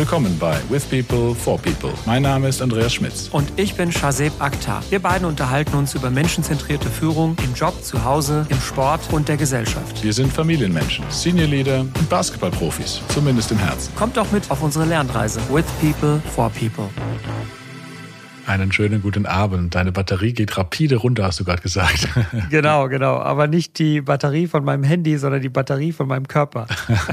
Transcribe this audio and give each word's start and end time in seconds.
Willkommen 0.00 0.38
bei 0.38 0.56
With 0.70 0.86
People 0.86 1.34
for 1.34 1.58
People. 1.58 1.92
Mein 2.06 2.22
Name 2.22 2.48
ist 2.48 2.62
Andreas 2.62 2.94
Schmitz. 2.94 3.28
Und 3.32 3.52
ich 3.56 3.74
bin 3.74 3.92
Shazeb 3.92 4.32
Akhtar. 4.38 4.82
Wir 4.88 4.98
beiden 4.98 5.28
unterhalten 5.28 5.76
uns 5.76 5.94
über 5.94 6.08
menschenzentrierte 6.08 6.88
Führung 6.88 7.36
im 7.44 7.52
Job, 7.52 7.84
zu 7.84 8.02
Hause, 8.02 8.46
im 8.48 8.58
Sport 8.62 9.02
und 9.12 9.28
der 9.28 9.36
Gesellschaft. 9.36 10.02
Wir 10.02 10.14
sind 10.14 10.32
Familienmenschen, 10.32 11.04
Senior 11.10 11.48
Leader 11.48 11.80
und 11.80 12.08
Basketballprofis, 12.08 13.02
zumindest 13.08 13.50
im 13.52 13.58
Herzen. 13.58 13.94
Kommt 13.94 14.16
doch 14.16 14.32
mit 14.32 14.50
auf 14.50 14.62
unsere 14.62 14.86
Lernreise. 14.86 15.38
With 15.50 15.66
People 15.82 16.22
for 16.34 16.48
People. 16.48 16.88
Einen 18.50 18.72
schönen 18.72 19.00
guten 19.00 19.26
Abend. 19.26 19.76
Deine 19.76 19.92
Batterie 19.92 20.32
geht 20.32 20.58
rapide 20.58 20.96
runter, 20.96 21.22
hast 21.22 21.38
du 21.38 21.44
gerade 21.44 21.62
gesagt. 21.62 22.08
Genau, 22.50 22.88
genau. 22.88 23.18
Aber 23.18 23.46
nicht 23.46 23.78
die 23.78 24.00
Batterie 24.00 24.48
von 24.48 24.64
meinem 24.64 24.82
Handy, 24.82 25.16
sondern 25.18 25.40
die 25.40 25.48
Batterie 25.48 25.92
von 25.92 26.08
meinem 26.08 26.26
Körper. 26.26 26.66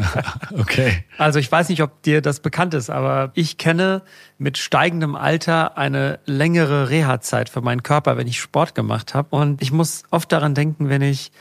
okay. 0.58 1.04
Also 1.20 1.38
ich 1.38 1.52
weiß 1.52 1.70
nicht, 1.70 1.84
ob 1.84 2.02
dir 2.02 2.22
das 2.22 2.40
bekannt 2.40 2.74
ist, 2.74 2.90
aber 2.90 3.30
ich 3.36 3.60
kenne 3.60 4.02
mit 4.40 4.58
steigendem 4.58 5.16
Alter 5.16 5.78
eine 5.78 6.20
längere 6.26 6.90
Reha-Zeit 6.90 7.50
für 7.50 7.62
meinen 7.62 7.84
Körper, 7.84 8.18
wenn 8.18 8.26
ich 8.26 8.40
Sport 8.40 8.74
gemacht 8.74 9.14
habe. 9.14 9.36
Und 9.36 9.62
ich 9.62 9.72
muss 9.72 10.04
oft 10.10 10.32
daran 10.32 10.56
denken, 10.56 10.90
wenn 10.90 11.04
ich 11.04 11.32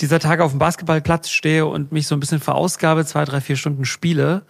dieser 0.00 0.20
Tage 0.20 0.44
auf 0.44 0.52
dem 0.52 0.60
Basketballplatz 0.60 1.30
stehe 1.30 1.66
und 1.66 1.90
mich 1.90 2.06
so 2.06 2.14
ein 2.14 2.20
bisschen 2.20 2.40
verausgabe, 2.40 3.04
zwei, 3.06 3.24
drei, 3.24 3.40
vier 3.40 3.56
Stunden 3.56 3.86
spiele, 3.86 4.42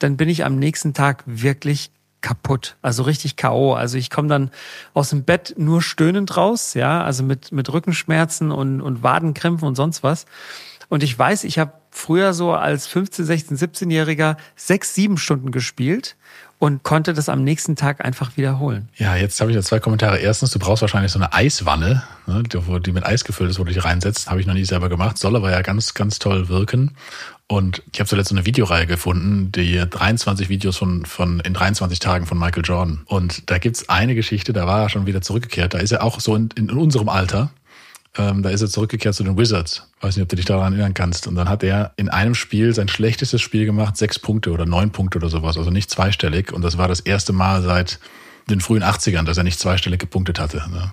dann 0.00 0.16
bin 0.16 0.28
ich 0.28 0.44
am 0.44 0.56
nächsten 0.56 0.92
Tag 0.92 1.22
wirklich 1.26 1.92
kaputt, 2.20 2.76
also 2.82 3.02
richtig 3.02 3.36
KO. 3.36 3.74
Also 3.74 3.96
ich 3.98 4.10
komme 4.10 4.28
dann 4.28 4.50
aus 4.94 5.10
dem 5.10 5.24
Bett 5.24 5.54
nur 5.56 5.82
stöhnend 5.82 6.36
raus, 6.36 6.74
ja, 6.74 7.02
also 7.02 7.22
mit, 7.22 7.52
mit 7.52 7.72
Rückenschmerzen 7.72 8.50
und, 8.52 8.80
und 8.80 9.02
Wadenkrämpfen 9.02 9.66
und 9.66 9.74
sonst 9.74 10.02
was. 10.02 10.26
Und 10.88 11.02
ich 11.02 11.18
weiß, 11.18 11.44
ich 11.44 11.58
habe 11.58 11.72
früher 11.90 12.32
so 12.32 12.52
als 12.52 12.86
15, 12.86 13.24
16, 13.24 13.58
17-Jähriger 13.58 14.36
sechs, 14.56 14.94
sieben 14.94 15.18
Stunden 15.18 15.50
gespielt 15.50 16.16
und 16.60 16.82
konnte 16.82 17.14
das 17.14 17.28
am 17.30 17.42
nächsten 17.42 17.74
Tag 17.74 18.04
einfach 18.04 18.36
wiederholen. 18.36 18.90
Ja, 18.96 19.16
jetzt 19.16 19.40
habe 19.40 19.50
ich 19.50 19.56
ja 19.56 19.62
zwei 19.62 19.80
Kommentare. 19.80 20.18
Erstens, 20.18 20.50
du 20.50 20.58
brauchst 20.58 20.82
wahrscheinlich 20.82 21.10
so 21.10 21.18
eine 21.18 21.32
Eiswanne, 21.32 22.02
ne, 22.26 22.42
die 22.44 22.92
mit 22.92 23.04
Eis 23.04 23.24
gefüllt 23.24 23.50
ist, 23.50 23.58
wo 23.58 23.64
du 23.64 23.72
dich 23.72 23.82
reinsetzt. 23.82 24.30
Habe 24.30 24.40
ich 24.40 24.46
noch 24.46 24.54
nie 24.54 24.66
selber 24.66 24.90
gemacht. 24.90 25.16
Soll 25.16 25.36
aber 25.36 25.50
ja 25.50 25.62
ganz, 25.62 25.94
ganz 25.94 26.18
toll 26.18 26.48
wirken. 26.50 26.92
Und 27.46 27.82
ich 27.92 27.98
habe 27.98 28.08
zuletzt 28.08 28.28
so 28.28 28.36
eine 28.36 28.44
Videoreihe 28.44 28.86
gefunden, 28.86 29.50
die 29.50 29.82
23 29.88 30.50
Videos 30.50 30.76
von, 30.76 31.06
von 31.06 31.40
in 31.40 31.54
23 31.54 31.98
Tagen 31.98 32.26
von 32.26 32.38
Michael 32.38 32.62
Jordan. 32.62 33.00
Und 33.06 33.50
da 33.50 33.56
gibt's 33.56 33.88
eine 33.88 34.14
Geschichte, 34.14 34.52
da 34.52 34.66
war 34.66 34.82
er 34.82 34.88
schon 34.90 35.06
wieder 35.06 35.22
zurückgekehrt. 35.22 35.72
Da 35.72 35.78
ist 35.78 35.92
er 35.92 36.04
auch 36.04 36.20
so 36.20 36.36
in, 36.36 36.50
in 36.56 36.70
unserem 36.70 37.08
Alter. 37.08 37.50
Ähm, 38.16 38.42
da 38.42 38.50
ist 38.50 38.60
er 38.60 38.68
zurückgekehrt 38.68 39.14
zu 39.14 39.22
den 39.22 39.38
Wizards. 39.38 39.88
Weiß 40.00 40.16
nicht, 40.16 40.22
ob 40.24 40.28
du 40.28 40.36
dich 40.36 40.44
daran 40.44 40.72
erinnern 40.72 40.94
kannst. 40.94 41.26
Und 41.26 41.36
dann 41.36 41.48
hat 41.48 41.62
er 41.62 41.92
in 41.96 42.08
einem 42.08 42.34
Spiel 42.34 42.74
sein 42.74 42.88
schlechtestes 42.88 43.40
Spiel 43.40 43.66
gemacht, 43.66 43.96
sechs 43.96 44.18
Punkte 44.18 44.50
oder 44.50 44.66
neun 44.66 44.90
Punkte 44.90 45.18
oder 45.18 45.28
sowas, 45.28 45.56
also 45.56 45.70
nicht 45.70 45.90
zweistellig. 45.90 46.52
Und 46.52 46.62
das 46.62 46.76
war 46.76 46.88
das 46.88 47.00
erste 47.00 47.32
Mal 47.32 47.62
seit 47.62 48.00
den 48.48 48.60
frühen 48.60 48.82
80ern, 48.82 49.24
dass 49.24 49.36
er 49.36 49.44
nicht 49.44 49.60
zweistellig 49.60 50.00
gepunktet 50.00 50.40
hatte. 50.40 50.56
Ne? 50.70 50.92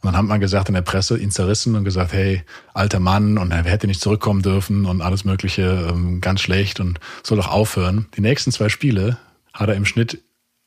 Und 0.00 0.04
dann 0.04 0.16
hat 0.16 0.24
man 0.24 0.40
gesagt 0.40 0.68
in 0.68 0.74
der 0.74 0.82
Presse, 0.82 1.18
ihn 1.18 1.30
zerrissen 1.30 1.74
und 1.74 1.84
gesagt, 1.84 2.12
hey, 2.12 2.42
alter 2.74 3.00
Mann 3.00 3.38
und 3.38 3.50
er 3.50 3.64
hätte 3.64 3.86
nicht 3.86 4.00
zurückkommen 4.00 4.42
dürfen 4.42 4.86
und 4.86 5.02
alles 5.02 5.24
Mögliche, 5.24 5.88
ähm, 5.90 6.20
ganz 6.20 6.40
schlecht 6.40 6.80
und 6.80 7.00
soll 7.22 7.38
doch 7.38 7.48
aufhören. 7.48 8.06
Die 8.16 8.20
nächsten 8.20 8.52
zwei 8.52 8.68
Spiele 8.68 9.18
hat 9.52 9.68
er 9.68 9.74
im 9.74 9.84
Schnitt 9.84 10.22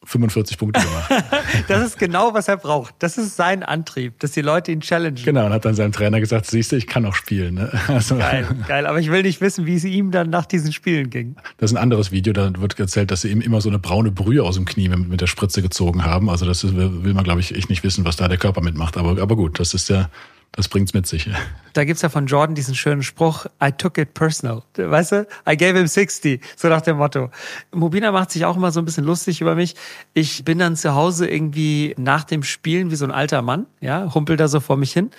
45 0.05 0.58
Punkte 0.58 0.81
gemacht. 0.81 1.11
das 1.67 1.86
ist 1.86 2.00
genau, 2.00 2.33
was 2.33 2.47
er 2.47 2.58
braucht. 2.58 2.95
Das 3.00 3.17
ist 3.17 3.36
sein 3.36 3.64
Antrieb, 3.64 4.17
dass 4.19 4.31
die 4.31 4.42
Leute 4.42 4.72
ihn 4.72 4.80
challengen. 4.80 5.23
Genau, 5.23 5.45
und 5.45 5.52
hat 5.52 5.66
dann 5.66 5.75
seinem 5.75 5.92
Trainer 5.92 6.19
gesagt, 6.22 6.45
siehst 6.45 6.72
du, 6.72 6.78
ich 6.78 6.88
kann 6.88 7.05
auch 7.05 7.16
spielen. 7.16 7.55
Ne? 7.55 7.72
Also, 7.89 8.17
geil, 8.17 8.47
geil. 8.67 8.88
Aber 8.88 9.00
ich 9.00 9.11
will 9.11 9.23
nicht 9.23 9.42
wissen, 9.42 9.66
wie 9.66 9.75
es 9.75 9.83
ihm 9.83 10.11
dann 10.11 10.30
nach 10.30 10.45
diesen 10.45 10.72
Spielen 10.72 11.09
ging. 11.09 11.36
Das 11.58 11.72
ist 11.72 11.75
ein 11.75 11.81
anderes 11.81 12.11
Video, 12.11 12.33
da 12.33 12.52
wird 12.58 12.80
erzählt, 12.80 13.11
dass 13.11 13.21
sie 13.21 13.30
ihm 13.30 13.42
immer 13.42 13.61
so 13.61 13.70
eine 13.70 13.80
braune 13.80 14.11
Brühe 14.11 14.43
aus 14.43 14.55
dem 14.55 14.65
Knie 14.65 14.88
mit, 14.88 15.09
mit 15.09 15.21
der 15.21 15.27
Spritze 15.27 15.61
gezogen 15.61 16.05
haben. 16.05 16.30
Also 16.30 16.45
das 16.45 16.64
ist, 16.64 16.76
will 16.76 17.14
man, 17.14 17.23
glaube 17.23 17.42
ich, 17.42 17.54
echt 17.54 17.70
nicht 17.70 17.83
wissen, 17.83 18.05
was 18.05 18.15
da 18.15 18.27
der 18.27 18.38
Körper 18.38 18.61
mitmacht. 18.61 18.95
Aber, 18.95 19.21
aber 19.21 19.36
gut, 19.36 19.59
das 19.59 19.73
ist 19.73 19.89
ja 19.89 20.09
das 20.52 20.67
bringt's 20.67 20.93
mit 20.93 21.08
sich. 21.08 21.30
Da 21.73 21.83
gibt's 21.86 22.02
ja 22.02 22.10
von 22.10 22.26
Jordan 22.26 22.55
diesen 22.55 22.76
schönen 22.76 23.04
Spruch, 23.04 23.45
I 23.64 23.71
took 23.71 23.98
it 23.98 24.14
personal. 24.14 24.64
Weißt 24.76 25.11
du? 25.11 25.27
I 25.48 25.55
gave 25.55 25.77
him 25.77 25.87
60. 25.87 26.42
So 26.55 26.67
nach 26.67 26.82
dem 26.82 26.98
Motto. 26.98 27.30
Mobina 27.71 28.11
macht 28.11 28.32
sich 28.32 28.45
auch 28.45 28.58
immer 28.58 28.71
so 28.71 28.82
ein 28.82 28.86
bisschen 28.86 29.05
lustig 29.05 29.42
über 29.42 29.55
mich. 29.55 29.76
Ich 30.14 30.43
bin 30.43 30.59
dann 30.59 30.76
zu 30.76 30.95
Hause 30.95 31.30
irgendwie 31.30 31.93
nach 31.98 32.23
dem 32.23 32.43
Spielen 32.43 32.92
wie 32.92 32.95
so 32.95 33.05
ein 33.05 33.11
alter 33.11 33.42
Mann, 33.42 33.67
ja, 33.80 34.14
humpel 34.14 34.36
da 34.36 34.48
so 34.48 34.59
vor 34.59 34.77
mich 34.77 34.92
hin. 34.92 35.11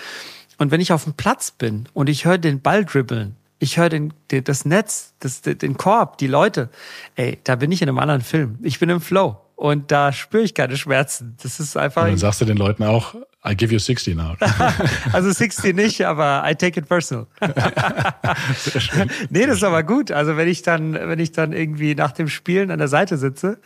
Und 0.58 0.70
wenn 0.70 0.80
ich 0.80 0.92
auf 0.92 1.04
dem 1.04 1.14
Platz 1.14 1.52
bin 1.52 1.88
und 1.94 2.08
ich 2.08 2.24
höre 2.24 2.36
den 2.36 2.60
Ball 2.60 2.84
dribbeln, 2.84 3.36
ich 3.60 3.78
höre 3.78 3.88
den, 3.88 4.12
den, 4.30 4.42
das 4.44 4.64
Netz, 4.64 5.14
das, 5.20 5.42
den 5.42 5.76
Korb, 5.76 6.18
die 6.18 6.26
Leute, 6.26 6.70
ey, 7.14 7.38
da 7.44 7.56
bin 7.56 7.70
ich 7.70 7.82
in 7.82 7.88
einem 7.88 7.98
anderen 7.98 8.22
Film. 8.22 8.58
Ich 8.62 8.78
bin 8.78 8.90
im 8.90 9.00
Flow. 9.00 9.38
Und 9.60 9.90
da 9.90 10.10
spüre 10.10 10.42
ich 10.42 10.54
keine 10.54 10.78
Schmerzen. 10.78 11.36
Das 11.42 11.60
ist 11.60 11.76
einfach. 11.76 12.04
Und 12.04 12.12
dann 12.12 12.16
sagst 12.16 12.40
du 12.40 12.46
den 12.46 12.56
Leuten 12.56 12.82
auch, 12.82 13.14
I 13.46 13.54
give 13.54 13.70
you 13.70 13.78
60 13.78 14.16
now. 14.16 14.34
also 15.12 15.30
60 15.30 15.76
nicht, 15.76 16.00
aber 16.06 16.42
I 16.46 16.54
take 16.54 16.80
it 16.80 16.88
personal. 16.88 17.26
nee, 19.28 19.44
das 19.44 19.58
ist 19.58 19.62
aber 19.62 19.82
gut. 19.82 20.12
Also 20.12 20.38
wenn 20.38 20.48
ich 20.48 20.62
dann, 20.62 20.94
wenn 20.94 21.18
ich 21.18 21.32
dann 21.32 21.52
irgendwie 21.52 21.94
nach 21.94 22.12
dem 22.12 22.28
Spielen 22.28 22.70
an 22.70 22.78
der 22.78 22.88
Seite 22.88 23.18
sitze, 23.18 23.58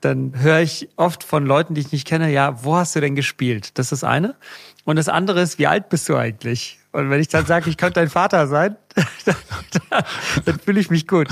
dann 0.00 0.40
höre 0.40 0.60
ich 0.60 0.88
oft 0.94 1.24
von 1.24 1.44
Leuten, 1.46 1.74
die 1.74 1.80
ich 1.80 1.90
nicht 1.90 2.06
kenne, 2.06 2.30
ja, 2.30 2.62
wo 2.62 2.76
hast 2.76 2.94
du 2.94 3.00
denn 3.00 3.16
gespielt? 3.16 3.76
Das 3.76 3.90
ist 3.90 4.04
eine. 4.04 4.36
Und 4.84 4.96
das 4.96 5.08
andere 5.08 5.40
ist, 5.40 5.58
wie 5.58 5.66
alt 5.66 5.88
bist 5.88 6.08
du 6.08 6.14
eigentlich? 6.14 6.79
Und 6.92 7.08
wenn 7.08 7.20
ich 7.20 7.28
dann 7.28 7.46
sage, 7.46 7.70
ich 7.70 7.76
könnte 7.76 8.00
dein 8.00 8.10
Vater 8.10 8.48
sein, 8.48 8.76
dann, 9.24 9.36
dann, 9.90 10.04
dann 10.44 10.58
fühle 10.58 10.80
ich 10.80 10.90
mich 10.90 11.06
gut. 11.06 11.28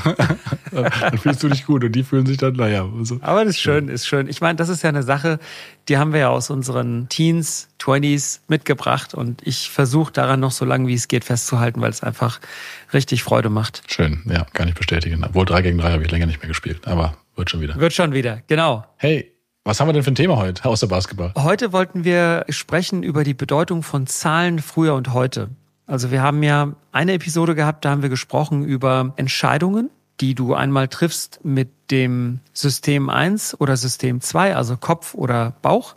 dann 0.70 1.18
fühlst 1.18 1.42
du 1.42 1.48
dich 1.48 1.66
gut 1.66 1.82
und 1.82 1.92
die 1.92 2.04
fühlen 2.04 2.26
sich 2.26 2.36
dann, 2.36 2.54
naja. 2.54 2.88
So. 3.02 3.18
Aber 3.22 3.44
das 3.44 3.56
ist 3.56 3.60
schön, 3.60 3.88
ist 3.88 4.06
schön. 4.06 4.28
Ich 4.28 4.40
meine, 4.40 4.54
das 4.56 4.68
ist 4.68 4.82
ja 4.82 4.88
eine 4.88 5.02
Sache, 5.02 5.40
die 5.88 5.98
haben 5.98 6.12
wir 6.12 6.20
ja 6.20 6.28
aus 6.28 6.50
unseren 6.50 7.08
Teens, 7.08 7.68
20s 7.80 8.40
mitgebracht 8.46 9.14
und 9.14 9.44
ich 9.44 9.70
versuche 9.70 10.12
daran 10.12 10.38
noch 10.38 10.52
so 10.52 10.64
lange 10.64 10.86
wie 10.86 10.94
es 10.94 11.08
geht 11.08 11.24
festzuhalten, 11.24 11.80
weil 11.80 11.90
es 11.90 12.02
einfach 12.02 12.40
richtig 12.92 13.24
Freude 13.24 13.50
macht. 13.50 13.82
Schön, 13.88 14.22
ja, 14.26 14.46
kann 14.52 14.68
ich 14.68 14.74
bestätigen. 14.74 15.24
Obwohl 15.24 15.44
3 15.44 15.62
gegen 15.62 15.78
3 15.78 15.90
habe 15.90 16.02
ich 16.04 16.10
länger 16.10 16.26
nicht 16.26 16.40
mehr 16.40 16.48
gespielt, 16.48 16.86
aber 16.86 17.16
wird 17.34 17.50
schon 17.50 17.60
wieder. 17.60 17.76
Wird 17.76 17.94
schon 17.94 18.12
wieder, 18.12 18.42
genau. 18.46 18.84
Hey, 18.96 19.32
was 19.64 19.80
haben 19.80 19.88
wir 19.88 19.92
denn 19.92 20.02
für 20.02 20.10
ein 20.10 20.14
Thema 20.14 20.36
heute 20.36 20.64
außer 20.64 20.86
Basketball? 20.86 21.32
Heute 21.36 21.72
wollten 21.72 22.04
wir 22.04 22.46
sprechen 22.48 23.02
über 23.02 23.24
die 23.24 23.34
Bedeutung 23.34 23.82
von 23.82 24.06
Zahlen 24.06 24.60
früher 24.60 24.94
und 24.94 25.12
heute. 25.12 25.50
Also 25.86 26.10
wir 26.10 26.22
haben 26.22 26.42
ja 26.42 26.72
eine 26.92 27.14
Episode 27.14 27.54
gehabt, 27.54 27.84
da 27.84 27.90
haben 27.90 28.02
wir 28.02 28.08
gesprochen 28.08 28.64
über 28.64 29.12
Entscheidungen, 29.16 29.90
die 30.20 30.34
du 30.34 30.54
einmal 30.54 30.88
triffst 30.88 31.40
mit 31.44 31.68
dem 31.90 32.40
System 32.52 33.08
1 33.08 33.60
oder 33.60 33.76
System 33.76 34.20
2, 34.20 34.56
also 34.56 34.76
Kopf 34.76 35.14
oder 35.14 35.54
Bauch. 35.62 35.94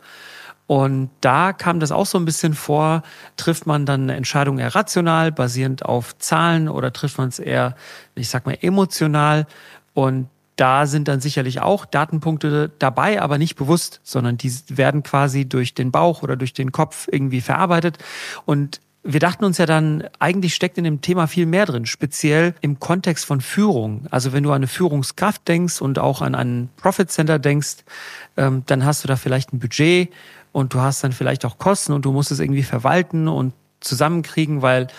Und 0.67 1.09
da 1.19 1.51
kam 1.51 1.81
das 1.81 1.91
auch 1.91 2.05
so 2.05 2.17
ein 2.17 2.23
bisschen 2.23 2.53
vor, 2.53 3.03
trifft 3.35 3.67
man 3.67 3.85
dann 3.85 4.03
eine 4.03 4.15
Entscheidung 4.15 4.59
eher 4.59 4.73
rational, 4.73 5.33
basierend 5.33 5.83
auf 5.83 6.17
Zahlen 6.17 6.69
oder 6.69 6.93
trifft 6.93 7.17
man 7.17 7.27
es 7.27 7.39
eher, 7.39 7.75
ich 8.15 8.29
sag 8.29 8.45
mal, 8.45 8.57
emotional. 8.61 9.47
Und 9.93 10.29
da 10.61 10.85
sind 10.85 11.07
dann 11.07 11.21
sicherlich 11.21 11.59
auch 11.59 11.85
Datenpunkte 11.85 12.69
dabei, 12.77 13.19
aber 13.19 13.39
nicht 13.39 13.55
bewusst, 13.55 13.99
sondern 14.03 14.37
die 14.37 14.53
werden 14.67 15.01
quasi 15.01 15.49
durch 15.49 15.73
den 15.73 15.89
Bauch 15.89 16.21
oder 16.21 16.35
durch 16.35 16.53
den 16.53 16.71
Kopf 16.71 17.07
irgendwie 17.11 17.41
verarbeitet. 17.41 17.97
Und 18.45 18.79
wir 19.01 19.19
dachten 19.19 19.43
uns 19.43 19.57
ja 19.57 19.65
dann, 19.65 20.03
eigentlich 20.19 20.53
steckt 20.53 20.77
in 20.77 20.83
dem 20.83 21.01
Thema 21.01 21.25
viel 21.25 21.47
mehr 21.47 21.65
drin, 21.65 21.87
speziell 21.87 22.53
im 22.61 22.79
Kontext 22.79 23.25
von 23.25 23.41
Führung. 23.41 24.05
Also 24.11 24.33
wenn 24.33 24.43
du 24.43 24.51
an 24.51 24.57
eine 24.57 24.67
Führungskraft 24.67 25.47
denkst 25.47 25.81
und 25.81 25.97
auch 25.97 26.21
an 26.21 26.35
einen 26.35 26.69
Profit 26.77 27.09
Center 27.09 27.39
denkst, 27.39 27.77
ähm, 28.37 28.61
dann 28.67 28.85
hast 28.85 29.03
du 29.03 29.07
da 29.07 29.15
vielleicht 29.15 29.53
ein 29.53 29.59
Budget 29.59 30.11
und 30.51 30.75
du 30.75 30.79
hast 30.79 31.03
dann 31.03 31.11
vielleicht 31.11 31.43
auch 31.43 31.57
Kosten 31.57 31.91
und 31.91 32.05
du 32.05 32.11
musst 32.11 32.29
es 32.29 32.39
irgendwie 32.39 32.61
verwalten 32.61 33.27
und 33.27 33.53
zusammenkriegen, 33.79 34.61
weil 34.61 34.89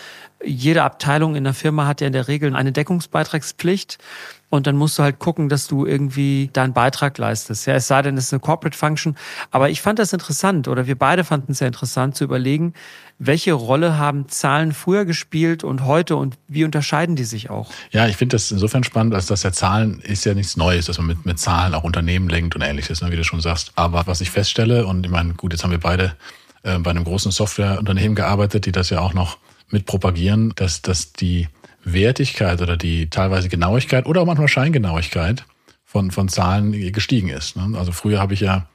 jede 0.45 0.83
Abteilung 0.83 1.35
in 1.37 1.45
der 1.45 1.55
Firma 1.55 1.87
hat 1.87 2.01
ja 2.01 2.07
in 2.07 2.13
der 2.13 2.29
Regel 2.29 2.55
eine 2.55 2.73
Deckungsbeitragspflicht. 2.73 3.99
Und 4.51 4.67
dann 4.67 4.77
musst 4.77 4.99
du 4.99 5.03
halt 5.03 5.19
gucken, 5.19 5.49
dass 5.49 5.67
du 5.67 5.87
irgendwie 5.87 6.51
deinen 6.53 6.75
Beitrag 6.75 7.17
leistest. 7.17 7.67
Ja, 7.67 7.73
es 7.73 7.87
sei 7.87 8.03
denn, 8.03 8.19
es 8.19 8.25
ist 8.25 8.35
eine 8.35 8.41
Corporate 8.41 8.77
Function. 8.77 9.17
Aber 9.51 9.71
ich 9.71 9.81
fand 9.81 9.99
das 9.99 10.13
interessant, 10.13 10.69
oder 10.69 10.87
wir 10.87 10.99
beide 10.99 11.25
fanden 11.25 11.53
es 11.53 11.59
sehr 11.59 11.69
interessant 11.69 12.17
zu 12.17 12.25
überlegen, 12.25 12.75
welche 13.19 13.55
Rolle 13.55 13.97
haben 13.97 14.29
Zahlen 14.29 14.73
früher 14.73 15.07
gespielt 15.07 15.65
und 15.65 15.87
heute 15.87 16.17
und 16.17 16.37
wie 16.49 16.65
unterscheiden 16.65 17.17
die 17.17 17.25
sich 17.25 17.49
auch? 17.49 17.71
Ja, 17.93 18.09
ich 18.09 18.19
finde 18.19 18.37
das 18.37 18.51
insofern 18.51 18.85
spannend, 18.85 19.15
als 19.15 19.25
dass 19.25 19.43
ja 19.43 19.53
Zahlen 19.53 20.01
ist 20.01 20.27
ja 20.27 20.35
nichts 20.35 20.59
Neues, 20.59 20.85
dass 20.85 20.99
man 20.99 21.07
mit, 21.07 21.25
mit 21.25 21.39
Zahlen 21.39 21.73
auch 21.73 21.85
Unternehmen 21.85 22.29
lenkt 22.29 22.55
und 22.55 22.61
ähnliches, 22.61 23.01
ne, 23.01 23.11
wie 23.11 23.17
du 23.17 23.25
schon 23.25 23.41
sagst. 23.41 23.73
Aber 23.77 24.07
was 24.07 24.21
ich 24.21 24.31
feststelle, 24.31 24.87
und 24.87 25.07
ich 25.07 25.11
meine, 25.11 25.33
gut, 25.33 25.53
jetzt 25.53 25.65
haben 25.65 25.71
wir 25.71 25.81
beide 25.81 26.15
äh, 26.63 26.79
bei 26.79 26.91
einem 26.91 27.05
großen 27.05 27.33
Softwareunternehmen 27.33 28.15
gearbeitet, 28.15 28.67
die 28.67 28.73
das 28.73 28.91
ja 28.91 29.01
auch 29.01 29.15
noch 29.15 29.39
mit 29.73 29.87
propagieren, 29.87 30.53
dass, 30.57 30.83
dass 30.83 31.13
die 31.13 31.49
Wertigkeit 31.85 32.61
oder 32.63 32.77
die 32.77 33.11
teilweise 33.11 33.49
Genauigkeit 33.49 34.07
oder 34.07 34.21
auch 34.21 34.27
manchmal 34.27 34.49
Scheingenauigkeit 34.49 35.45
von, 35.85 36.11
von 36.11 36.29
Zahlen 36.29 36.73
gestiegen 36.93 37.29
ist. 37.29 37.57
Ne? 37.57 37.77
Also 37.77 37.93
früher 37.93 38.21
habe 38.21 38.35
ich 38.35 38.41
ja, 38.41 38.67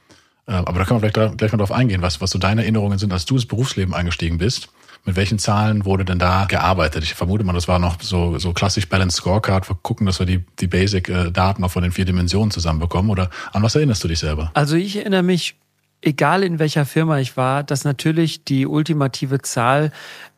äh, 0.46 0.52
aber 0.52 0.78
da 0.78 0.84
können 0.84 1.02
wir 1.02 1.10
vielleicht 1.10 1.38
gleich 1.38 1.52
mal 1.52 1.58
drauf 1.58 1.72
eingehen, 1.72 2.02
was, 2.02 2.20
was 2.20 2.30
so 2.30 2.38
deine 2.38 2.62
Erinnerungen 2.62 2.98
sind, 2.98 3.12
als 3.12 3.24
du 3.24 3.34
ins 3.34 3.46
Berufsleben 3.46 3.94
eingestiegen 3.94 4.38
bist. 4.38 4.68
mit 5.04 5.16
welchen 5.16 5.38
Zahlen 5.38 5.84
wurde 5.84 6.04
denn 6.04 6.18
da 6.18 6.44
gearbeitet? 6.44 7.02
Ich 7.02 7.14
vermute 7.14 7.44
mal, 7.44 7.54
das 7.54 7.66
war 7.66 7.78
noch 7.78 8.00
so, 8.02 8.38
so 8.38 8.52
klassisch 8.52 8.88
Balanced 8.88 9.18
Scorecard. 9.18 9.68
Wir 9.68 9.76
gucken, 9.82 10.06
dass 10.06 10.18
wir 10.18 10.26
die, 10.26 10.44
die 10.60 10.66
Basic-Daten 10.66 11.64
auch 11.64 11.70
von 11.70 11.82
den 11.82 11.92
vier 11.92 12.04
Dimensionen 12.04 12.50
zusammenbekommen. 12.50 13.10
Oder 13.10 13.30
an 13.52 13.62
was 13.62 13.74
erinnerst 13.74 14.04
du 14.04 14.08
dich 14.08 14.18
selber? 14.18 14.50
Also 14.54 14.76
ich 14.76 14.96
erinnere 14.96 15.22
mich, 15.22 15.56
egal 16.02 16.42
in 16.42 16.58
welcher 16.58 16.86
Firma 16.86 17.18
ich 17.18 17.36
war, 17.36 17.62
dass 17.62 17.84
natürlich 17.84 18.44
die 18.44 18.66
ultimative 18.66 19.40
Zahl 19.42 19.92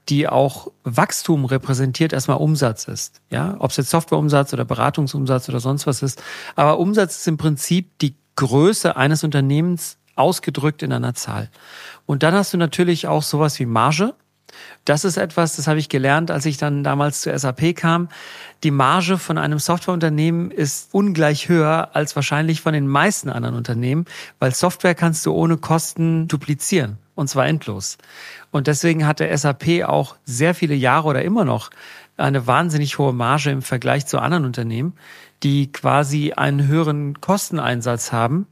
die 0.08 0.28
auch 0.28 0.68
Wachstum 0.82 1.44
repräsentiert, 1.44 2.12
erstmal 2.12 2.38
Umsatz 2.38 2.88
ist. 2.88 3.20
Ja, 3.30 3.56
ob 3.60 3.70
es 3.70 3.76
jetzt 3.76 3.90
Softwareumsatz 3.90 4.52
oder 4.52 4.64
Beratungsumsatz 4.64 5.48
oder 5.48 5.60
sonst 5.60 5.86
was 5.86 6.02
ist. 6.02 6.22
Aber 6.56 6.78
Umsatz 6.78 7.18
ist 7.18 7.28
im 7.28 7.36
Prinzip 7.36 7.96
die 8.00 8.16
Größe 8.34 8.96
eines 8.96 9.22
Unternehmens 9.22 9.98
ausgedrückt 10.16 10.82
in 10.82 10.92
einer 10.92 11.14
Zahl. 11.14 11.48
Und 12.06 12.22
dann 12.22 12.34
hast 12.34 12.52
du 12.52 12.58
natürlich 12.58 13.06
auch 13.06 13.22
sowas 13.22 13.58
wie 13.60 13.66
Marge. 13.66 14.14
Das 14.85 15.05
ist 15.05 15.17
etwas, 15.17 15.56
das 15.56 15.67
habe 15.67 15.79
ich 15.79 15.88
gelernt, 15.88 16.31
als 16.31 16.47
ich 16.47 16.56
dann 16.56 16.85
damals 16.85 17.23
zur 17.23 17.38
SAP 17.38 17.76
kam. 17.76 18.08
Die 18.62 18.70
Marge 18.70 19.19
von 19.19 19.38
einem 19.38 19.58
Softwareunternehmen 19.58 20.50
ist 20.50 20.88
ungleich 20.93 21.49
höher 21.49 21.91
als 21.93 22.17
wahrscheinlich 22.17 22.61
von 22.61 22.73
den 22.73 22.87
meisten 22.87 23.31
anderen 23.31 23.56
Unternehmen, 23.56 24.06
weil 24.38 24.55
Software 24.55 24.94
kannst 24.94 25.25
du 25.26 25.32
ohne 25.32 25.56
Kosten 25.56 26.29
duplizieren 26.29 26.99
und 27.14 27.29
zwar 27.29 27.47
endlos. 27.47 27.99
Und 28.50 28.67
deswegen 28.67 29.06
hat 29.06 29.20
der 29.20 29.37
SAP 29.37 29.85
auch 29.85 30.17
sehr 30.25 30.55
viele 30.55 30.75
Jahre 30.75 31.08
oder 31.08 31.23
immer 31.23 31.44
noch 31.44 31.70
eine 32.17 32.47
wahnsinnig 32.47 32.99
hohe 32.99 33.12
Marge 33.12 33.50
im 33.50 33.62
Vergleich 33.62 34.06
zu 34.06 34.19
anderen 34.19 34.44
Unternehmen, 34.44 34.94
die 35.42 35.72
quasi 35.72 36.32
einen 36.32 36.66
höheren 36.66 37.20
Kosteneinsatz 37.20 38.12
haben 38.12 38.46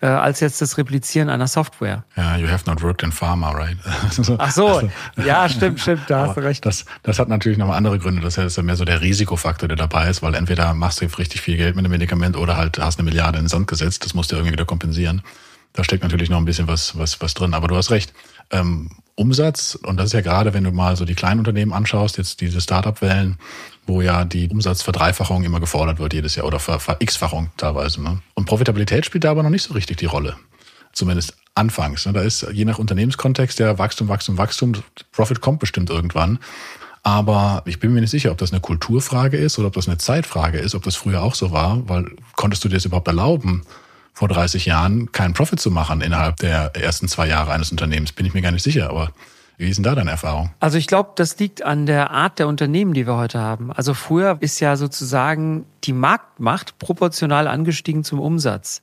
äh, 0.00 0.06
als 0.06 0.40
jetzt 0.40 0.60
das 0.60 0.76
Replizieren 0.76 1.30
einer 1.30 1.46
Software. 1.46 2.04
Ja, 2.16 2.36
you 2.36 2.48
have 2.48 2.68
not 2.68 2.82
worked 2.82 3.02
in 3.02 3.12
pharma, 3.12 3.50
right? 3.50 3.76
Ach 3.84 4.12
so, 4.12 4.36
also, 4.36 4.90
ja, 5.24 5.48
stimmt, 5.48 5.80
stimmt, 5.80 6.02
da 6.08 6.26
hast 6.26 6.36
du 6.36 6.42
recht. 6.42 6.66
Das, 6.66 6.84
das 7.02 7.18
hat 7.18 7.28
natürlich 7.28 7.58
nochmal 7.58 7.78
andere 7.78 7.98
Gründe. 7.98 8.20
Das 8.20 8.36
ist 8.36 8.56
ja 8.56 8.62
mehr 8.62 8.76
so 8.76 8.84
der 8.84 9.00
Risikofaktor, 9.00 9.68
der 9.68 9.76
dabei 9.76 10.08
ist, 10.08 10.22
weil 10.22 10.34
entweder 10.34 10.74
machst 10.74 11.00
du 11.00 11.06
richtig 11.06 11.40
viel 11.40 11.56
Geld 11.56 11.76
mit 11.76 11.84
dem 11.84 11.90
Medikament 11.90 12.36
oder 12.36 12.56
halt 12.56 12.78
hast 12.78 12.98
eine 12.98 13.08
Milliarde 13.08 13.38
in 13.38 13.44
den 13.44 13.48
Sand 13.48 13.66
gesetzt. 13.66 14.04
Das 14.04 14.14
musst 14.14 14.30
du 14.30 14.36
irgendwie 14.36 14.52
wieder 14.52 14.66
kompensieren. 14.66 15.22
Da 15.72 15.82
steckt 15.82 16.02
natürlich 16.02 16.30
noch 16.30 16.38
ein 16.38 16.44
bisschen 16.44 16.68
was, 16.68 16.96
was, 16.96 17.20
was 17.20 17.34
drin. 17.34 17.52
Aber 17.52 17.68
du 17.68 17.76
hast 17.76 17.90
recht. 17.90 18.12
Ähm, 18.50 18.90
Umsatz, 19.16 19.76
und 19.76 19.96
das 19.96 20.06
ist 20.06 20.12
ja 20.12 20.20
gerade, 20.20 20.54
wenn 20.54 20.64
du 20.64 20.72
mal 20.72 20.96
so 20.96 21.04
die 21.04 21.14
kleinen 21.14 21.38
Unternehmen 21.38 21.72
anschaust, 21.72 22.18
jetzt 22.18 22.40
diese 22.40 22.60
Startup-Wellen, 22.60 23.38
wo 23.86 24.02
ja 24.02 24.24
die 24.24 24.48
Umsatzverdreifachung 24.48 25.44
immer 25.44 25.60
gefordert 25.60 25.98
wird 25.98 26.14
jedes 26.14 26.36
Jahr 26.36 26.46
oder 26.46 26.58
Ver, 26.58 26.80
Ver 26.80 26.96
X-Fachung 27.00 27.50
teilweise. 27.56 28.02
Ne? 28.02 28.20
Und 28.34 28.46
Profitabilität 28.46 29.06
spielt 29.06 29.24
da 29.24 29.30
aber 29.30 29.42
noch 29.42 29.50
nicht 29.50 29.64
so 29.64 29.74
richtig 29.74 29.98
die 29.98 30.06
Rolle. 30.06 30.36
Zumindest 30.92 31.36
anfangs. 31.54 32.06
Ne? 32.06 32.12
Da 32.12 32.22
ist 32.22 32.46
je 32.52 32.64
nach 32.64 32.78
Unternehmenskontext 32.78 33.58
der 33.58 33.78
Wachstum, 33.78 34.08
Wachstum, 34.08 34.38
Wachstum. 34.38 34.72
Profit 35.12 35.40
kommt 35.40 35.60
bestimmt 35.60 35.90
irgendwann. 35.90 36.38
Aber 37.02 37.62
ich 37.66 37.80
bin 37.80 37.92
mir 37.92 38.00
nicht 38.00 38.10
sicher, 38.10 38.32
ob 38.32 38.38
das 38.38 38.52
eine 38.52 38.60
Kulturfrage 38.60 39.36
ist 39.36 39.58
oder 39.58 39.68
ob 39.68 39.74
das 39.74 39.88
eine 39.88 39.98
Zeitfrage 39.98 40.58
ist, 40.58 40.74
ob 40.74 40.82
das 40.84 40.96
früher 40.96 41.22
auch 41.22 41.34
so 41.34 41.52
war, 41.52 41.86
weil 41.86 42.06
konntest 42.34 42.64
du 42.64 42.68
dir 42.68 42.76
das 42.76 42.86
überhaupt 42.86 43.08
erlauben, 43.08 43.62
vor 44.14 44.28
30 44.28 44.64
Jahren 44.64 45.12
keinen 45.12 45.34
Profit 45.34 45.60
zu 45.60 45.70
machen 45.70 46.00
innerhalb 46.00 46.36
der 46.36 46.74
ersten 46.74 47.06
zwei 47.08 47.28
Jahre 47.28 47.52
eines 47.52 47.70
Unternehmens. 47.70 48.12
Bin 48.12 48.24
ich 48.24 48.32
mir 48.32 48.40
gar 48.40 48.52
nicht 48.52 48.62
sicher, 48.62 48.88
aber 48.88 49.10
wie 49.56 49.68
ist 49.68 49.76
denn 49.76 49.84
da 49.84 49.94
deine 49.94 50.10
Erfahrung? 50.10 50.50
Also 50.60 50.78
ich 50.78 50.86
glaube, 50.86 51.12
das 51.14 51.38
liegt 51.38 51.62
an 51.62 51.86
der 51.86 52.10
Art 52.10 52.38
der 52.38 52.48
Unternehmen, 52.48 52.94
die 52.94 53.06
wir 53.06 53.16
heute 53.16 53.40
haben. 53.40 53.72
Also 53.72 53.94
früher 53.94 54.36
ist 54.40 54.60
ja 54.60 54.76
sozusagen 54.76 55.66
die 55.84 55.92
Marktmacht 55.92 56.78
proportional 56.78 57.46
angestiegen 57.46 58.04
zum 58.04 58.20
Umsatz. 58.20 58.82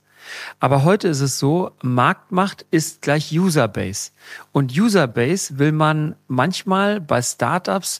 Aber 0.59 0.83
heute 0.83 1.07
ist 1.07 1.21
es 1.21 1.39
so, 1.39 1.71
Marktmacht 1.81 2.65
ist 2.71 3.01
gleich 3.01 3.37
Userbase. 3.37 4.11
Und 4.51 4.77
Userbase 4.77 5.57
will 5.57 5.71
man 5.71 6.15
manchmal 6.27 7.01
bei 7.01 7.21
Startups 7.21 7.99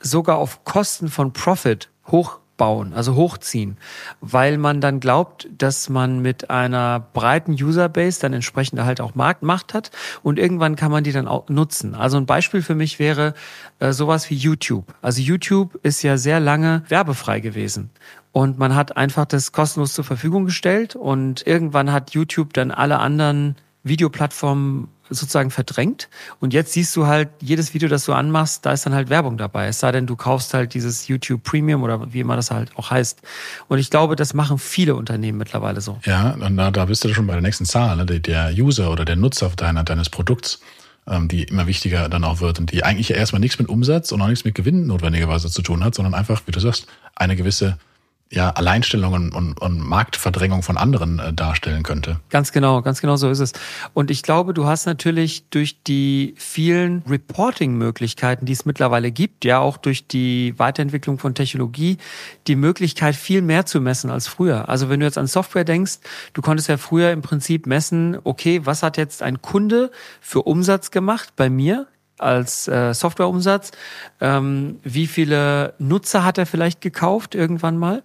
sogar 0.00 0.38
auf 0.38 0.64
Kosten 0.64 1.08
von 1.08 1.32
Profit 1.32 1.90
hoch 2.08 2.39
bauen, 2.60 2.92
also 2.92 3.14
hochziehen, 3.14 3.78
weil 4.20 4.58
man 4.58 4.82
dann 4.82 5.00
glaubt, 5.00 5.48
dass 5.56 5.88
man 5.88 6.20
mit 6.20 6.50
einer 6.50 7.00
breiten 7.00 7.52
Userbase 7.54 8.20
dann 8.20 8.34
entsprechend 8.34 8.82
halt 8.82 9.00
auch 9.00 9.14
Marktmacht 9.14 9.72
hat 9.72 9.90
und 10.22 10.38
irgendwann 10.38 10.76
kann 10.76 10.92
man 10.92 11.02
die 11.02 11.12
dann 11.12 11.26
auch 11.26 11.48
nutzen. 11.48 11.94
Also 11.94 12.18
ein 12.18 12.26
Beispiel 12.26 12.60
für 12.60 12.74
mich 12.74 12.98
wäre 12.98 13.32
äh, 13.78 13.92
sowas 13.92 14.28
wie 14.28 14.34
YouTube. 14.34 14.92
Also 15.00 15.22
YouTube 15.22 15.80
ist 15.82 16.02
ja 16.02 16.18
sehr 16.18 16.38
lange 16.38 16.82
werbefrei 16.88 17.40
gewesen 17.40 17.88
und 18.30 18.58
man 18.58 18.74
hat 18.74 18.94
einfach 18.94 19.24
das 19.24 19.52
kostenlos 19.52 19.94
zur 19.94 20.04
Verfügung 20.04 20.44
gestellt 20.44 20.96
und 20.96 21.46
irgendwann 21.46 21.90
hat 21.90 22.10
YouTube 22.10 22.52
dann 22.52 22.72
alle 22.72 22.98
anderen 22.98 23.56
Videoplattformen 23.84 24.88
sozusagen 25.10 25.50
verdrängt. 25.50 26.08
Und 26.38 26.54
jetzt 26.54 26.72
siehst 26.72 26.94
du 26.96 27.06
halt, 27.06 27.28
jedes 27.40 27.74
Video, 27.74 27.88
das 27.88 28.04
du 28.04 28.12
anmachst, 28.12 28.64
da 28.64 28.72
ist 28.72 28.86
dann 28.86 28.94
halt 28.94 29.10
Werbung 29.10 29.36
dabei. 29.36 29.66
Es 29.66 29.80
sei 29.80 29.92
denn, 29.92 30.06
du 30.06 30.16
kaufst 30.16 30.54
halt 30.54 30.74
dieses 30.74 31.08
YouTube 31.08 31.42
Premium 31.42 31.82
oder 31.82 32.12
wie 32.12 32.20
immer 32.20 32.36
das 32.36 32.50
halt 32.50 32.70
auch 32.76 32.90
heißt. 32.90 33.20
Und 33.68 33.78
ich 33.78 33.90
glaube, 33.90 34.16
das 34.16 34.34
machen 34.34 34.58
viele 34.58 34.94
Unternehmen 34.94 35.38
mittlerweile 35.38 35.80
so. 35.80 35.98
Ja, 36.04 36.30
und 36.30 36.56
da, 36.56 36.70
da 36.70 36.84
bist 36.84 37.04
du 37.04 37.12
schon 37.12 37.26
bei 37.26 37.34
der 37.34 37.42
nächsten 37.42 37.64
Zahl. 37.64 37.96
Ne? 37.96 38.06
Der 38.06 38.52
User 38.56 38.90
oder 38.90 39.04
der 39.04 39.16
Nutzer 39.16 39.50
deiner, 39.56 39.84
deines 39.84 40.08
Produkts, 40.08 40.60
ähm, 41.06 41.28
die 41.28 41.44
immer 41.44 41.66
wichtiger 41.66 42.08
dann 42.08 42.24
auch 42.24 42.40
wird 42.40 42.58
und 42.60 42.72
die 42.72 42.84
eigentlich 42.84 43.10
erstmal 43.10 43.40
nichts 43.40 43.58
mit 43.58 43.68
Umsatz 43.68 44.12
und 44.12 44.22
auch 44.22 44.28
nichts 44.28 44.44
mit 44.44 44.54
Gewinn 44.54 44.86
notwendigerweise 44.86 45.50
zu 45.50 45.62
tun 45.62 45.84
hat, 45.84 45.94
sondern 45.94 46.14
einfach, 46.14 46.42
wie 46.46 46.52
du 46.52 46.60
sagst, 46.60 46.86
eine 47.16 47.36
gewisse 47.36 47.78
ja, 48.32 48.50
Alleinstellungen 48.50 49.32
und, 49.32 49.60
und 49.60 49.80
Marktverdrängung 49.80 50.62
von 50.62 50.76
anderen 50.76 51.18
äh, 51.18 51.32
darstellen 51.32 51.82
könnte. 51.82 52.20
Ganz 52.30 52.52
genau, 52.52 52.80
ganz 52.80 53.00
genau 53.00 53.16
so 53.16 53.28
ist 53.28 53.40
es. 53.40 53.52
Und 53.92 54.08
ich 54.10 54.22
glaube, 54.22 54.54
du 54.54 54.66
hast 54.66 54.86
natürlich 54.86 55.48
durch 55.50 55.82
die 55.82 56.34
vielen 56.36 57.02
Reporting-Möglichkeiten, 57.08 58.46
die 58.46 58.52
es 58.52 58.64
mittlerweile 58.64 59.10
gibt, 59.10 59.44
ja 59.44 59.58
auch 59.58 59.76
durch 59.76 60.06
die 60.06 60.54
Weiterentwicklung 60.58 61.18
von 61.18 61.34
Technologie, 61.34 61.98
die 62.46 62.54
Möglichkeit, 62.54 63.16
viel 63.16 63.42
mehr 63.42 63.66
zu 63.66 63.80
messen 63.80 64.10
als 64.10 64.28
früher. 64.28 64.68
Also 64.68 64.88
wenn 64.88 65.00
du 65.00 65.06
jetzt 65.06 65.18
an 65.18 65.26
Software 65.26 65.64
denkst, 65.64 65.98
du 66.32 66.40
konntest 66.40 66.68
ja 66.68 66.76
früher 66.76 67.10
im 67.10 67.22
Prinzip 67.22 67.66
messen, 67.66 68.16
okay, 68.22 68.60
was 68.64 68.84
hat 68.84 68.96
jetzt 68.96 69.24
ein 69.24 69.42
Kunde 69.42 69.90
für 70.20 70.42
Umsatz 70.42 70.92
gemacht 70.92 71.32
bei 71.34 71.50
mir? 71.50 71.88
als 72.18 72.68
äh, 72.68 72.92
Softwareumsatz. 72.92 73.70
Ähm, 74.20 74.78
wie 74.82 75.06
viele 75.06 75.72
Nutzer 75.78 76.22
hat 76.22 76.36
er 76.36 76.44
vielleicht 76.44 76.82
gekauft 76.82 77.34
irgendwann 77.34 77.78
mal? 77.78 78.02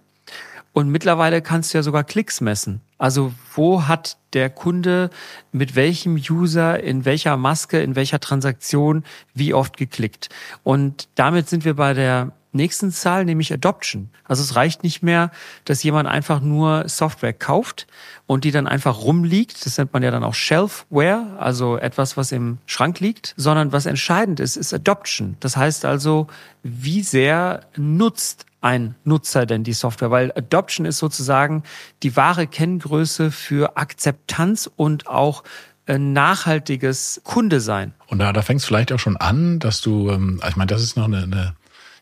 Und 0.76 0.90
mittlerweile 0.90 1.40
kannst 1.40 1.72
du 1.72 1.78
ja 1.78 1.82
sogar 1.82 2.04
Klicks 2.04 2.42
messen. 2.42 2.82
Also 2.98 3.32
wo 3.54 3.88
hat 3.88 4.18
der 4.34 4.50
Kunde 4.50 5.08
mit 5.50 5.74
welchem 5.74 6.16
User, 6.16 6.78
in 6.82 7.06
welcher 7.06 7.38
Maske, 7.38 7.80
in 7.80 7.96
welcher 7.96 8.20
Transaktion, 8.20 9.02
wie 9.32 9.54
oft 9.54 9.78
geklickt. 9.78 10.28
Und 10.64 11.08
damit 11.14 11.48
sind 11.48 11.64
wir 11.64 11.76
bei 11.76 11.94
der 11.94 12.32
nächsten 12.56 12.90
Zahl, 12.90 13.24
nämlich 13.24 13.52
Adoption. 13.52 14.10
Also 14.24 14.42
es 14.42 14.56
reicht 14.56 14.82
nicht 14.82 15.02
mehr, 15.02 15.30
dass 15.64 15.82
jemand 15.82 16.08
einfach 16.08 16.40
nur 16.40 16.88
Software 16.88 17.32
kauft 17.32 17.86
und 18.26 18.44
die 18.44 18.50
dann 18.50 18.66
einfach 18.66 19.02
rumliegt. 19.02 19.64
Das 19.64 19.78
nennt 19.78 19.92
man 19.92 20.02
ja 20.02 20.10
dann 20.10 20.24
auch 20.24 20.34
Shelfware, 20.34 21.36
also 21.38 21.76
etwas, 21.76 22.16
was 22.16 22.32
im 22.32 22.58
Schrank 22.66 23.00
liegt, 23.00 23.34
sondern 23.36 23.72
was 23.72 23.86
entscheidend 23.86 24.40
ist, 24.40 24.56
ist 24.56 24.74
Adoption. 24.74 25.36
Das 25.40 25.56
heißt 25.56 25.84
also, 25.84 26.26
wie 26.62 27.02
sehr 27.02 27.66
nutzt 27.76 28.46
ein 28.60 28.96
Nutzer 29.04 29.46
denn 29.46 29.62
die 29.62 29.74
Software? 29.74 30.10
Weil 30.10 30.32
Adoption 30.34 30.86
ist 30.86 30.98
sozusagen 30.98 31.62
die 32.02 32.16
wahre 32.16 32.46
Kenngröße 32.46 33.30
für 33.30 33.76
Akzeptanz 33.76 34.68
und 34.74 35.06
auch 35.06 35.44
nachhaltiges 35.88 37.20
Kunde 37.24 37.60
sein. 37.60 37.94
Und 38.08 38.18
da, 38.18 38.32
da 38.32 38.42
fängt 38.42 38.60
es 38.60 38.66
vielleicht 38.66 38.92
auch 38.92 38.98
schon 38.98 39.16
an, 39.16 39.58
dass 39.58 39.80
du, 39.80 40.10
ähm, 40.10 40.40
ich 40.46 40.56
meine, 40.56 40.66
das 40.66 40.82
ist 40.82 40.96
noch 40.96 41.04
eine, 41.04 41.22
eine 41.22 41.54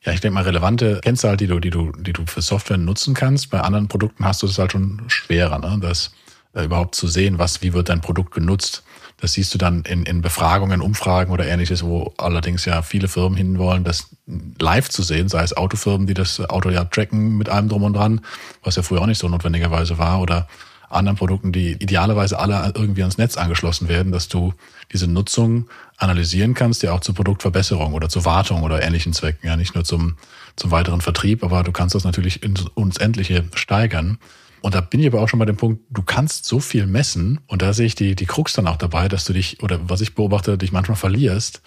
ja, 0.04 0.12
ich 0.12 0.20
denke 0.20 0.34
mal, 0.34 0.44
relevante 0.44 1.00
Kennzahl, 1.02 1.36
die 1.36 1.46
du, 1.46 1.60
die 1.60 1.70
du, 1.70 1.92
die 1.92 2.12
du 2.12 2.26
für 2.26 2.42
Software 2.42 2.76
nutzen 2.76 3.14
kannst. 3.14 3.50
Bei 3.50 3.60
anderen 3.60 3.88
Produkten 3.88 4.24
hast 4.24 4.42
du 4.42 4.46
es 4.46 4.58
halt 4.58 4.72
schon 4.72 5.02
schwerer, 5.08 5.58
ne? 5.58 5.78
das 5.80 6.12
äh, 6.54 6.64
überhaupt 6.64 6.94
zu 6.94 7.08
sehen, 7.08 7.38
was, 7.38 7.62
wie 7.62 7.72
wird 7.72 7.88
dein 7.88 8.00
Produkt 8.00 8.34
genutzt. 8.34 8.84
Das 9.20 9.32
siehst 9.32 9.54
du 9.54 9.58
dann 9.58 9.82
in, 9.82 10.04
in 10.04 10.20
Befragungen, 10.20 10.82
Umfragen 10.82 11.32
oder 11.32 11.46
ähnliches, 11.46 11.82
wo 11.84 12.12
allerdings 12.18 12.64
ja 12.66 12.82
viele 12.82 13.08
Firmen 13.08 13.38
hinwollen, 13.38 13.84
das 13.84 14.10
live 14.58 14.90
zu 14.90 15.02
sehen, 15.02 15.28
sei 15.28 15.42
es 15.42 15.56
Autofirmen, 15.56 16.06
die 16.06 16.14
das 16.14 16.40
Auto 16.50 16.68
ja 16.68 16.84
tracken 16.84 17.38
mit 17.38 17.48
allem 17.48 17.68
drum 17.68 17.84
und 17.84 17.94
dran, 17.94 18.20
was 18.62 18.76
ja 18.76 18.82
früher 18.82 19.00
auch 19.00 19.06
nicht 19.06 19.20
so 19.20 19.28
notwendigerweise 19.28 19.96
war, 19.98 20.20
oder 20.20 20.48
anderen 20.90 21.16
Produkten, 21.16 21.52
die 21.52 21.72
idealerweise 21.72 22.38
alle 22.38 22.72
irgendwie 22.76 23.02
ans 23.02 23.16
Netz 23.16 23.36
angeschlossen 23.36 23.88
werden, 23.88 24.12
dass 24.12 24.28
du 24.28 24.52
diese 24.92 25.06
Nutzung 25.06 25.68
analysieren 25.96 26.54
kannst, 26.54 26.82
ja 26.82 26.92
auch 26.92 27.00
zur 27.00 27.14
Produktverbesserung 27.14 27.94
oder 27.94 28.08
zur 28.08 28.24
Wartung 28.24 28.62
oder 28.62 28.82
ähnlichen 28.82 29.12
Zwecken, 29.12 29.46
ja 29.46 29.56
nicht 29.56 29.74
nur 29.74 29.84
zum, 29.84 30.16
zum 30.56 30.70
weiteren 30.70 31.00
Vertrieb, 31.00 31.42
aber 31.42 31.62
du 31.62 31.72
kannst 31.72 31.94
das 31.94 32.04
natürlich 32.04 32.42
ins 32.42 32.96
Endliche 32.98 33.44
steigern. 33.54 34.18
Und 34.60 34.74
da 34.74 34.80
bin 34.80 35.00
ich 35.00 35.06
aber 35.06 35.20
auch 35.20 35.28
schon 35.28 35.38
bei 35.38 35.44
dem 35.44 35.56
Punkt, 35.56 35.82
du 35.90 36.02
kannst 36.02 36.46
so 36.46 36.58
viel 36.58 36.86
messen 36.86 37.40
und 37.46 37.60
da 37.60 37.74
sehe 37.74 37.86
ich 37.86 37.94
die, 37.94 38.14
die 38.14 38.24
Krux 38.24 38.54
dann 38.54 38.66
auch 38.66 38.76
dabei, 38.76 39.08
dass 39.08 39.24
du 39.26 39.34
dich, 39.34 39.62
oder 39.62 39.78
was 39.90 40.00
ich 40.00 40.14
beobachte, 40.14 40.56
dich 40.56 40.72
manchmal 40.72 40.96
verlierst 40.96 41.60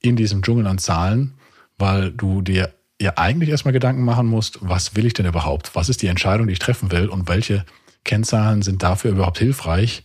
in 0.00 0.16
diesem 0.16 0.42
Dschungel 0.42 0.66
an 0.66 0.78
Zahlen, 0.78 1.34
weil 1.78 2.10
du 2.10 2.42
dir 2.42 2.74
ja 3.00 3.12
eigentlich 3.16 3.50
erstmal 3.50 3.72
Gedanken 3.72 4.04
machen 4.04 4.26
musst, 4.26 4.58
was 4.60 4.96
will 4.96 5.06
ich 5.06 5.14
denn 5.14 5.26
überhaupt? 5.26 5.74
Was 5.74 5.88
ist 5.88 6.02
die 6.02 6.08
Entscheidung, 6.08 6.48
die 6.48 6.52
ich 6.52 6.58
treffen 6.58 6.90
will 6.90 7.08
und 7.08 7.28
welche 7.28 7.64
Kennzahlen 8.04 8.62
sind 8.62 8.82
dafür 8.82 9.12
überhaupt 9.12 9.38
hilfreich, 9.38 10.02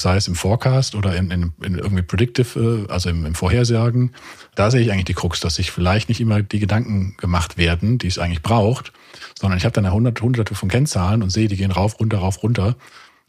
sei 0.00 0.16
es 0.16 0.28
im 0.28 0.34
Forecast 0.34 0.94
oder 0.94 1.16
in, 1.16 1.30
in, 1.30 1.52
in 1.62 1.78
irgendwie 1.78 2.02
Predictive, 2.02 2.86
äh, 2.88 2.92
also 2.92 3.08
im, 3.10 3.26
im 3.26 3.34
Vorhersagen. 3.34 4.12
Da 4.54 4.70
sehe 4.70 4.80
ich 4.80 4.92
eigentlich 4.92 5.06
die 5.06 5.14
Krux, 5.14 5.40
dass 5.40 5.56
sich 5.56 5.70
vielleicht 5.70 6.08
nicht 6.08 6.20
immer 6.20 6.42
die 6.42 6.58
Gedanken 6.58 7.14
gemacht 7.18 7.56
werden, 7.56 7.98
die 7.98 8.06
es 8.06 8.18
eigentlich 8.18 8.42
braucht, 8.42 8.92
sondern 9.38 9.58
ich 9.58 9.64
habe 9.64 9.72
dann 9.72 9.84
eine 9.84 9.94
hundert, 9.94 10.20
hunderte 10.20 10.54
von 10.54 10.68
Kennzahlen 10.68 11.22
und 11.22 11.30
sehe, 11.30 11.48
die 11.48 11.56
gehen 11.56 11.70
rauf, 11.70 12.00
runter, 12.00 12.18
rauf, 12.18 12.42
runter. 12.42 12.76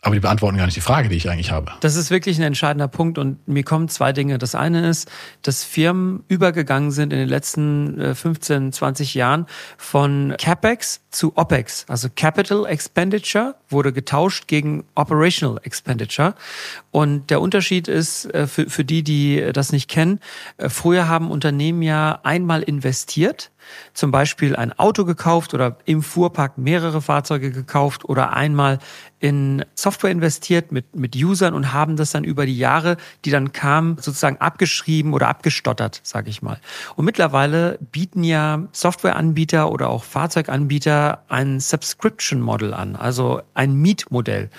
Aber 0.02 0.16
die 0.16 0.22
beantworten 0.22 0.56
gar 0.56 0.66
nicht 0.66 0.78
die 0.78 0.82
Frage, 0.82 1.10
die 1.10 1.18
ich 1.18 1.30
eigentlich 1.30 1.52
habe. 1.52 1.74
Das 1.82 1.98
ist 1.98 2.10
wirklich 2.10 2.38
ein 2.38 2.44
entscheidender 2.44 2.88
Punkt 2.88 3.18
und 3.18 3.46
mir 3.50 3.64
kommen 3.64 3.90
zwei 3.90 4.14
Dinge. 4.14 4.38
Das 4.38 4.56
eine 4.56 4.88
ist, 4.88 5.12
dass 5.42 5.66
Firmen 5.66 6.24
übergegangen 6.30 6.92
sind 6.92 7.12
in 7.12 7.20
den 7.20 7.28
letzten 7.28 8.16
15, 8.16 8.70
äh, 8.70 8.72
20 8.72 9.14
Jahren 9.14 9.46
von 9.78 10.36
CapEx 10.38 11.02
zu 11.10 11.36
OpEx. 11.36 11.86
Also 11.90 12.08
Capital 12.16 12.66
Expenditure 12.66 13.56
wurde 13.68 13.92
getauscht 13.92 14.48
gegen 14.48 14.86
Operational 14.96 15.60
Expenditure. 15.64 16.34
Und 16.92 17.30
der 17.30 17.42
Unterschied 17.42 17.90
ist, 17.90 18.26
äh, 18.34 18.48
für, 18.48 18.70
für 18.70 18.86
die, 18.86 19.04
die 19.04 19.52
das 19.52 19.74
nicht 19.74 19.90
kennen, 19.90 20.22
äh, 20.58 20.70
früher 20.70 21.10
haben 21.10 21.30
Unternehmen 21.30 21.82
ja 21.82 22.20
einmal 22.24 22.64
investiert 22.64 23.52
zum 23.94 24.12
Beispiel 24.12 24.56
ein 24.56 24.78
Auto 24.78 25.06
gekauft 25.06 25.54
oder 25.54 25.78
im 25.86 26.02
Fuhrpark 26.02 26.58
mehrere 26.58 27.02
Fahrzeuge 27.02 27.52
gekauft 27.52 28.06
oder 28.06 28.34
einmal 28.34 28.80
in 29.20 29.66
Software 29.76 30.12
investiert 30.12 30.72
mit, 30.72 30.96
mit 30.96 31.16
Usern 31.16 31.54
und 31.54 31.74
haben 31.74 31.98
das 31.98 32.12
dann 32.12 32.24
über 32.24 32.46
die 32.46 32.58
Jahre, 32.58 32.98
die 33.26 33.32
dann 33.32 33.52
kamen, 33.52 33.98
sozusagen 34.00 34.38
abgeschrieben 34.38 35.14
oder 35.14 35.28
abgestottert, 35.28 36.00
sage 36.04 36.30
ich 36.30 36.42
mal. 36.42 36.60
Und 36.96 37.06
mittlerweile 37.06 37.78
bieten 37.92 38.24
ja 38.24 38.68
Softwareanbieter 38.72 39.72
oder 39.72 39.90
auch 39.90 40.04
Fahrzeuganbieter 40.04 41.24
ein 41.28 41.60
Subscription 41.60 42.42
Model 42.42 42.74
an, 42.74 42.96
also 42.96 43.42
ein 43.54 43.76
Mietmodell. 43.76 44.50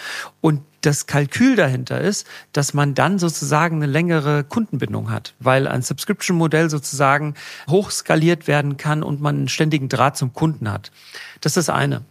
Und 0.40 0.62
das 0.80 1.06
Kalkül 1.06 1.56
dahinter 1.56 2.00
ist, 2.00 2.26
dass 2.52 2.75
man 2.75 2.94
dann 2.94 3.18
sozusagen 3.18 3.76
eine 3.76 3.90
längere 3.90 4.44
Kundenbindung 4.44 5.10
hat, 5.10 5.34
weil 5.38 5.66
ein 5.68 5.82
Subscription-Modell 5.82 6.70
sozusagen 6.70 7.34
hochskaliert 7.68 8.46
werden 8.46 8.76
kann 8.76 9.02
und 9.02 9.20
man 9.20 9.37
einen 9.37 9.49
ständigen 9.49 9.88
Draht 9.88 10.16
zum 10.16 10.32
Kunden 10.32 10.70
hat. 10.70 10.90
Das 11.40 11.56
ist 11.56 11.68
das 11.68 11.75
eine. 11.75 12.02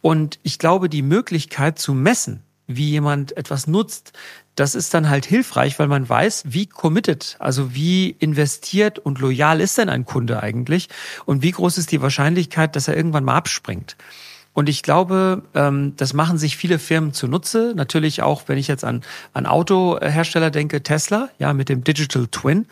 Und 0.00 0.38
ich 0.42 0.58
glaube, 0.58 0.88
die 0.88 1.02
Möglichkeit 1.02 1.78
zu 1.78 1.94
messen, 1.94 2.42
wie 2.66 2.90
jemand 2.90 3.36
etwas 3.36 3.66
nutzt, 3.66 4.12
das 4.56 4.74
ist 4.74 4.94
dann 4.94 5.08
halt 5.08 5.26
hilfreich, 5.26 5.78
weil 5.78 5.86
man 5.86 6.08
weiß, 6.08 6.44
wie 6.46 6.66
committed, 6.66 7.36
also 7.38 7.74
wie 7.74 8.10
investiert 8.18 8.98
und 8.98 9.20
loyal 9.20 9.60
ist 9.60 9.78
denn 9.78 9.88
ein 9.88 10.06
Kunde 10.06 10.42
eigentlich 10.42 10.88
und 11.26 11.42
wie 11.42 11.50
groß 11.50 11.78
ist 11.78 11.92
die 11.92 12.00
Wahrscheinlichkeit, 12.00 12.74
dass 12.74 12.88
er 12.88 12.96
irgendwann 12.96 13.24
mal 13.24 13.36
abspringt. 13.36 13.96
Und 14.56 14.70
ich 14.70 14.82
glaube, 14.82 15.42
ähm, 15.54 15.92
das 15.96 16.14
machen 16.14 16.38
sich 16.38 16.56
viele 16.56 16.78
Firmen 16.78 17.12
zunutze. 17.12 17.74
Natürlich 17.76 18.22
auch, 18.22 18.44
wenn 18.46 18.56
ich 18.56 18.68
jetzt 18.68 18.84
an, 18.84 19.02
an 19.34 19.44
Autohersteller 19.44 20.50
denke, 20.50 20.82
Tesla, 20.82 21.28
ja, 21.38 21.52
mit 21.52 21.68
dem 21.68 21.84
Digital 21.84 22.26
Twin. 22.28 22.66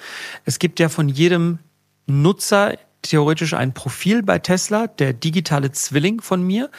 Es 0.46 0.58
gibt 0.58 0.80
ja 0.80 0.88
von 0.88 1.10
jedem 1.10 1.58
Nutzer 2.06 2.78
theoretisch 3.02 3.52
ein 3.52 3.74
Profil 3.74 4.22
bei 4.22 4.38
Tesla, 4.38 4.86
der 4.86 5.12
digitale 5.12 5.72
Zwilling 5.72 6.22
von 6.22 6.42
mir. 6.42 6.70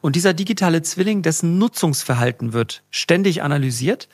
Und 0.00 0.16
dieser 0.16 0.32
digitale 0.32 0.80
Zwilling, 0.80 1.20
dessen 1.20 1.58
Nutzungsverhalten 1.58 2.54
wird 2.54 2.84
ständig 2.90 3.42
analysiert 3.42 4.08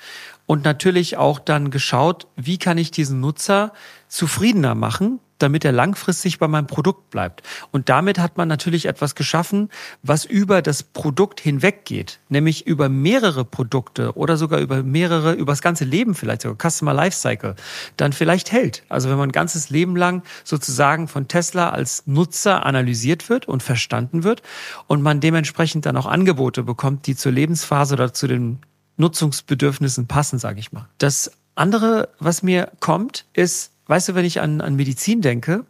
und 0.46 0.64
natürlich 0.64 1.16
auch 1.16 1.38
dann 1.38 1.70
geschaut, 1.70 2.26
wie 2.34 2.58
kann 2.58 2.76
ich 2.76 2.90
diesen 2.90 3.20
Nutzer 3.20 3.72
zufriedener 4.08 4.74
machen, 4.74 5.20
damit 5.42 5.64
er 5.64 5.72
langfristig 5.72 6.38
bei 6.38 6.48
meinem 6.48 6.66
Produkt 6.66 7.10
bleibt. 7.10 7.42
Und 7.70 7.88
damit 7.88 8.18
hat 8.18 8.36
man 8.36 8.48
natürlich 8.48 8.86
etwas 8.86 9.14
geschaffen, 9.14 9.70
was 10.02 10.24
über 10.24 10.62
das 10.62 10.82
Produkt 10.82 11.40
hinweggeht, 11.40 12.20
nämlich 12.28 12.66
über 12.66 12.88
mehrere 12.88 13.44
Produkte 13.44 14.16
oder 14.16 14.36
sogar 14.36 14.60
über 14.60 14.82
mehrere, 14.82 15.32
über 15.32 15.52
das 15.52 15.62
ganze 15.62 15.84
Leben 15.84 16.14
vielleicht 16.14 16.42
sogar, 16.42 16.70
Customer 16.70 16.94
Lifecycle, 16.94 17.56
dann 17.96 18.12
vielleicht 18.12 18.52
hält. 18.52 18.84
Also 18.88 19.10
wenn 19.10 19.18
man 19.18 19.30
ein 19.30 19.32
ganzes 19.32 19.70
Leben 19.70 19.96
lang 19.96 20.22
sozusagen 20.44 21.08
von 21.08 21.28
Tesla 21.28 21.70
als 21.70 22.06
Nutzer 22.06 22.66
analysiert 22.66 23.28
wird 23.28 23.48
und 23.48 23.62
verstanden 23.62 24.24
wird 24.24 24.42
und 24.86 25.02
man 25.02 25.20
dementsprechend 25.20 25.86
dann 25.86 25.96
auch 25.96 26.06
Angebote 26.06 26.62
bekommt, 26.62 27.06
die 27.06 27.16
zur 27.16 27.32
Lebensphase 27.32 27.94
oder 27.94 28.12
zu 28.12 28.26
den 28.26 28.60
Nutzungsbedürfnissen 28.96 30.06
passen, 30.06 30.38
sage 30.38 30.60
ich 30.60 30.72
mal. 30.72 30.88
Das 30.98 31.32
andere, 31.54 32.10
was 32.18 32.42
mir 32.42 32.70
kommt, 32.80 33.24
ist, 33.32 33.72
weißt 33.90 34.08
du, 34.08 34.14
wenn 34.14 34.24
ich 34.24 34.40
an, 34.40 34.60
an 34.60 34.76
Medizin 34.76 35.20
denke, 35.20 35.66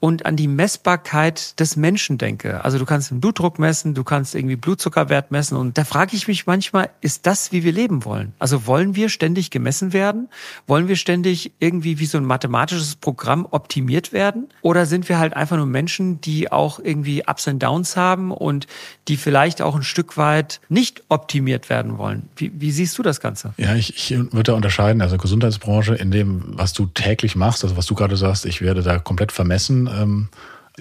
und 0.00 0.26
an 0.26 0.36
die 0.36 0.48
Messbarkeit 0.48 1.58
des 1.60 1.76
Menschen 1.76 2.18
denke. 2.18 2.64
Also 2.64 2.78
du 2.78 2.86
kannst 2.86 3.10
den 3.10 3.20
Blutdruck 3.20 3.58
messen, 3.58 3.94
du 3.94 4.04
kannst 4.04 4.34
irgendwie 4.34 4.56
Blutzuckerwert 4.56 5.30
messen 5.30 5.56
und 5.56 5.76
da 5.78 5.84
frage 5.84 6.16
ich 6.16 6.26
mich 6.28 6.46
manchmal, 6.46 6.90
ist 7.00 7.26
das, 7.26 7.52
wie 7.52 7.64
wir 7.64 7.72
leben 7.72 8.04
wollen? 8.04 8.32
Also 8.38 8.66
wollen 8.66 8.96
wir 8.96 9.08
ständig 9.08 9.50
gemessen 9.50 9.92
werden? 9.92 10.28
Wollen 10.66 10.88
wir 10.88 10.96
ständig 10.96 11.52
irgendwie 11.58 11.98
wie 11.98 12.06
so 12.06 12.18
ein 12.18 12.24
mathematisches 12.24 12.96
Programm 12.96 13.46
optimiert 13.50 14.12
werden? 14.12 14.48
Oder 14.62 14.86
sind 14.86 15.08
wir 15.08 15.18
halt 15.18 15.34
einfach 15.34 15.56
nur 15.56 15.66
Menschen, 15.66 16.20
die 16.20 16.50
auch 16.50 16.78
irgendwie 16.78 17.22
Ups 17.26 17.46
und 17.46 17.62
Downs 17.62 17.96
haben 17.96 18.32
und 18.32 18.66
die 19.08 19.16
vielleicht 19.16 19.62
auch 19.62 19.76
ein 19.76 19.82
Stück 19.82 20.16
weit 20.16 20.60
nicht 20.68 21.02
optimiert 21.08 21.68
werden 21.68 21.98
wollen? 21.98 22.28
Wie, 22.36 22.52
wie 22.54 22.70
siehst 22.70 22.96
du 22.98 23.02
das 23.02 23.20
Ganze? 23.20 23.52
Ja, 23.56 23.74
ich, 23.74 23.94
ich 23.94 24.18
würde 24.18 24.42
da 24.42 24.54
unterscheiden, 24.54 25.02
also 25.02 25.16
Gesundheitsbranche 25.16 25.94
in 25.94 26.10
dem, 26.10 26.42
was 26.46 26.72
du 26.72 26.86
täglich 26.86 27.36
machst, 27.36 27.64
also 27.64 27.76
was 27.76 27.86
du 27.86 27.94
gerade 27.94 28.16
sagst, 28.16 28.46
ich 28.46 28.60
werde 28.60 28.82
da 28.82 28.98
komplett 28.98 29.32
vermessen 29.32 29.59
messen. 29.60 29.88
Ähm, 29.92 30.28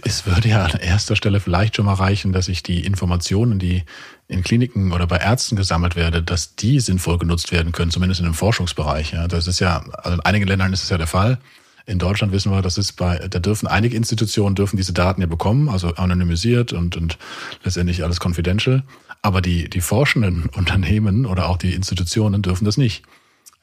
es 0.04 0.26
würde 0.26 0.48
ja 0.48 0.64
an 0.64 0.80
erster 0.80 1.16
Stelle 1.16 1.42
vielleicht 1.42 1.76
schon 1.76 1.86
mal 1.86 1.96
reichen, 1.96 2.32
dass 2.32 2.48
ich 2.48 2.64
die 2.64 2.86
Informationen, 2.86 3.60
die 3.60 3.84
in 4.30 4.44
Kliniken 4.44 4.94
oder 4.94 5.08
bei 5.08 5.18
Ärzten 5.18 5.58
gesammelt 5.58 5.96
werde, 5.96 6.24
dass 6.24 6.56
die 6.56 6.80
sinnvoll 6.80 7.18
genutzt 7.18 7.52
werden 7.52 7.74
können, 7.74 7.92
zumindest 7.92 8.22
in 8.22 8.26
dem 8.26 8.34
Forschungsbereich. 8.34 9.12
Ja, 9.12 9.28
das 9.28 9.48
ist 9.48 9.60
ja, 9.60 9.84
also 9.98 10.14
in 10.14 10.22
einigen 10.22 10.48
Ländern 10.48 10.72
ist 10.72 10.84
es 10.84 10.90
ja 10.90 10.98
der 10.98 11.08
Fall. 11.08 11.40
In 11.86 12.00
Deutschland 12.00 12.32
wissen 12.32 12.52
wir, 12.52 12.62
das 12.62 12.78
ist 12.78 12.94
bei, 12.94 13.18
da 13.18 13.40
dürfen 13.40 13.68
einige 13.68 13.98
Institutionen 13.98 14.56
dürfen 14.56 14.78
diese 14.78 14.94
Daten 14.94 15.22
ja 15.22 15.28
bekommen, 15.28 15.68
also 15.68 15.96
anonymisiert 15.96 16.72
und, 16.72 16.96
und 16.96 17.18
letztendlich 17.64 18.04
alles 18.04 18.24
confidential. 18.24 18.84
Aber 19.22 19.42
die, 19.42 19.70
die 19.70 19.82
forschenden 19.82 20.46
Unternehmen 20.56 21.26
oder 21.26 21.50
auch 21.50 21.58
die 21.58 21.74
Institutionen 21.74 22.42
dürfen 22.42 22.64
das 22.64 22.78
nicht. 22.78 23.04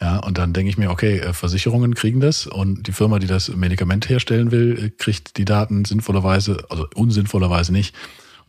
Ja, 0.00 0.18
und 0.18 0.36
dann 0.36 0.52
denke 0.52 0.68
ich 0.68 0.76
mir, 0.76 0.90
okay, 0.90 1.18
äh, 1.18 1.32
Versicherungen 1.32 1.94
kriegen 1.94 2.20
das 2.20 2.46
und 2.46 2.86
die 2.86 2.92
Firma, 2.92 3.18
die 3.18 3.26
das 3.26 3.48
Medikament 3.48 4.08
herstellen 4.08 4.50
will, 4.50 4.78
äh, 4.78 4.90
kriegt 4.90 5.38
die 5.38 5.46
Daten 5.46 5.86
sinnvollerweise, 5.86 6.64
also 6.68 6.86
unsinnvollerweise 6.94 7.72
nicht. 7.72 7.94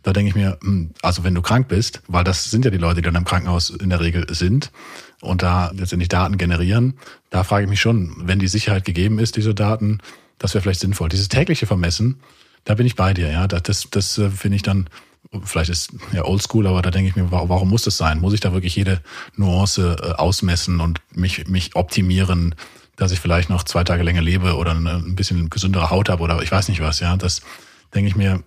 Da 0.04 0.14
denke 0.14 0.30
ich 0.30 0.36
mir, 0.36 0.58
hm, 0.62 0.92
also 1.02 1.24
wenn 1.24 1.36
du 1.36 1.42
krank 1.42 1.70
bist, 1.70 2.02
weil 2.08 2.26
das 2.26 2.52
sind 2.52 2.66
ja 2.66 2.72
die 2.72 2.78
Leute, 2.78 3.02
die 3.02 3.06
dann 3.06 3.16
im 3.16 3.26
Krankenhaus 3.26 3.70
in 3.70 3.90
der 3.90 4.02
Regel 4.02 4.26
sind 4.30 4.72
und 5.22 5.42
da 5.42 5.72
letztendlich 5.74 6.10
Daten 6.10 6.38
generieren, 6.38 6.96
da 7.30 7.44
frage 7.44 7.64
ich 7.64 7.70
mich 7.70 7.82
schon, 7.82 8.14
wenn 8.26 8.40
die 8.40 8.48
Sicherheit 8.48 8.84
gegeben 8.84 9.18
ist, 9.18 9.38
diese 9.38 9.56
Daten, 9.56 10.00
das 10.40 10.54
wäre 10.54 10.62
vielleicht 10.62 10.82
sinnvoll. 10.82 11.10
Dieses 11.10 11.30
tägliche 11.30 11.66
Vermessen, 11.66 12.20
da 12.66 12.76
bin 12.76 12.86
ich 12.86 12.96
bei 12.96 13.14
dir, 13.14 13.32
ja. 13.32 13.48
Das, 13.48 13.64
das, 13.64 13.90
das 13.90 14.18
äh, 14.18 14.30
finde 14.30 14.58
ich 14.58 14.64
dann 14.64 14.90
vielleicht 15.44 15.70
ist 15.70 15.92
ja 16.12 16.26
oldschool, 16.26 16.68
aber 16.68 16.82
da 16.82 16.92
denke 16.92 17.10
ich 17.10 17.16
mir, 17.16 17.32
warum 17.32 17.70
muss 17.70 17.84
das 17.84 17.98
sein? 17.98 18.20
Muss 18.20 18.34
ich 18.34 18.40
da 18.40 18.54
wirklich 18.54 18.76
jede 18.76 19.02
Nuance 19.36 19.96
äh, 20.02 20.12
ausmessen 20.14 20.80
und 20.80 21.02
mich, 21.14 21.48
mich 21.48 21.76
optimieren, 21.76 22.56
dass 22.96 23.12
ich 23.12 23.20
vielleicht 23.20 23.50
noch 23.50 23.64
zwei 23.64 23.84
Tage 23.84 24.04
länger 24.04 24.22
lebe 24.22 24.56
oder 24.56 24.72
ein 24.74 25.16
bisschen 25.16 25.50
gesündere 25.50 25.90
Haut 25.90 26.10
habe 26.10 26.24
oder 26.24 26.42
ich 26.42 26.52
weiß 26.52 26.68
nicht 26.70 26.82
was, 26.82 27.00
ja? 27.00 27.16
Das 27.16 27.42
denke 27.94 28.10
ich 28.10 28.16
mir, 28.16 28.44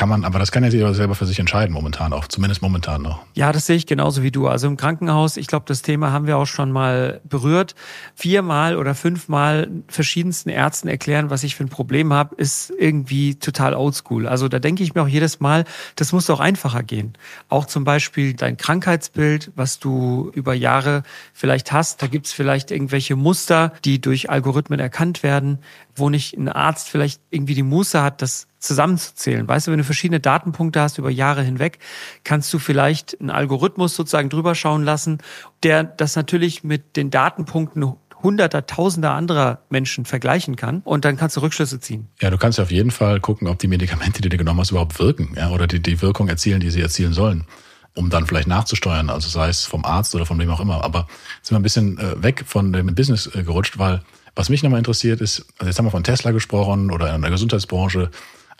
kann 0.00 0.08
man, 0.08 0.24
aber 0.24 0.38
das 0.38 0.50
kann 0.50 0.64
ja 0.64 0.70
jeder 0.70 0.94
selber 0.94 1.14
für 1.14 1.26
sich 1.26 1.38
entscheiden 1.38 1.74
momentan 1.74 2.14
auch, 2.14 2.26
zumindest 2.26 2.62
momentan 2.62 3.02
noch. 3.02 3.20
Ja, 3.34 3.52
das 3.52 3.66
sehe 3.66 3.76
ich 3.76 3.84
genauso 3.84 4.22
wie 4.22 4.30
du. 4.30 4.48
Also 4.48 4.66
im 4.66 4.78
Krankenhaus, 4.78 5.36
ich 5.36 5.46
glaube, 5.46 5.66
das 5.68 5.82
Thema 5.82 6.10
haben 6.10 6.26
wir 6.26 6.38
auch 6.38 6.46
schon 6.46 6.72
mal 6.72 7.20
berührt. 7.28 7.74
Viermal 8.14 8.78
oder 8.78 8.94
fünfmal 8.94 9.68
verschiedensten 9.88 10.48
Ärzten 10.48 10.88
erklären, 10.88 11.28
was 11.28 11.44
ich 11.44 11.54
für 11.54 11.64
ein 11.64 11.68
Problem 11.68 12.14
habe, 12.14 12.34
ist 12.36 12.72
irgendwie 12.78 13.34
total 13.34 13.74
oldschool. 13.74 14.26
Also 14.26 14.48
da 14.48 14.58
denke 14.58 14.82
ich 14.82 14.94
mir 14.94 15.02
auch 15.02 15.06
jedes 15.06 15.38
Mal, 15.38 15.66
das 15.96 16.12
muss 16.12 16.24
doch 16.24 16.40
einfacher 16.40 16.82
gehen. 16.82 17.12
Auch 17.50 17.66
zum 17.66 17.84
Beispiel 17.84 18.32
dein 18.32 18.56
Krankheitsbild, 18.56 19.52
was 19.54 19.80
du 19.80 20.30
über 20.32 20.54
Jahre 20.54 21.02
vielleicht 21.34 21.72
hast, 21.72 22.00
da 22.00 22.06
gibt's 22.06 22.32
vielleicht 22.32 22.70
irgendwelche 22.70 23.16
Muster, 23.16 23.74
die 23.84 24.00
durch 24.00 24.30
Algorithmen 24.30 24.80
erkannt 24.80 25.22
werden, 25.22 25.58
wo 25.94 26.08
nicht 26.08 26.38
ein 26.38 26.48
Arzt 26.48 26.88
vielleicht 26.88 27.20
irgendwie 27.28 27.54
die 27.54 27.62
Muße 27.62 28.02
hat, 28.02 28.22
das 28.22 28.46
zusammenzuzählen. 28.60 29.48
Weißt 29.48 29.66
du, 29.66 29.72
wenn 29.72 29.78
du 29.78 29.84
verschiedene 29.84 30.20
Datenpunkte 30.20 30.80
hast 30.80 30.98
über 30.98 31.10
Jahre 31.10 31.42
hinweg, 31.42 31.78
kannst 32.24 32.52
du 32.52 32.58
vielleicht 32.58 33.20
einen 33.20 33.30
Algorithmus 33.30 33.96
sozusagen 33.96 34.28
drüber 34.28 34.54
schauen 34.54 34.84
lassen, 34.84 35.18
der 35.62 35.82
das 35.82 36.14
natürlich 36.14 36.62
mit 36.62 36.96
den 36.96 37.10
Datenpunkten 37.10 37.94
hunderter, 38.22 38.66
tausender 38.66 39.12
anderer 39.12 39.60
Menschen 39.70 40.04
vergleichen 40.04 40.56
kann 40.56 40.80
und 40.84 41.06
dann 41.06 41.16
kannst 41.16 41.36
du 41.36 41.40
Rückschlüsse 41.40 41.80
ziehen. 41.80 42.08
Ja, 42.20 42.30
du 42.30 42.36
kannst 42.36 42.60
auf 42.60 42.70
jeden 42.70 42.90
Fall 42.90 43.18
gucken, 43.20 43.48
ob 43.48 43.58
die 43.58 43.68
Medikamente, 43.68 44.20
die 44.20 44.28
du 44.28 44.36
genommen 44.36 44.60
hast, 44.60 44.70
überhaupt 44.70 44.98
wirken 44.98 45.32
ja, 45.36 45.50
oder 45.50 45.66
die, 45.66 45.80
die 45.80 46.02
Wirkung 46.02 46.28
erzielen, 46.28 46.60
die 46.60 46.70
sie 46.70 46.82
erzielen 46.82 47.14
sollen, 47.14 47.46
um 47.94 48.10
dann 48.10 48.26
vielleicht 48.26 48.46
nachzusteuern, 48.48 49.08
also 49.08 49.28
sei 49.28 49.48
es 49.48 49.64
vom 49.64 49.86
Arzt 49.86 50.14
oder 50.14 50.26
von 50.26 50.38
wem 50.38 50.50
auch 50.50 50.60
immer. 50.60 50.84
Aber 50.84 51.06
jetzt 51.38 51.48
sind 51.48 51.54
wir 51.54 51.60
ein 51.60 51.62
bisschen 51.62 51.98
äh, 51.98 52.22
weg 52.22 52.44
von 52.46 52.72
dem 52.72 52.94
Business 52.94 53.26
äh, 53.34 53.42
gerutscht, 53.42 53.78
weil 53.78 54.02
was 54.36 54.48
mich 54.48 54.62
nochmal 54.62 54.78
interessiert 54.78 55.20
ist, 55.20 55.46
also 55.58 55.66
jetzt 55.66 55.78
haben 55.78 55.86
wir 55.86 55.90
von 55.90 56.04
Tesla 56.04 56.30
gesprochen 56.30 56.90
oder 56.90 57.14
in 57.14 57.22
der 57.22 57.30
Gesundheitsbranche, 57.30 58.10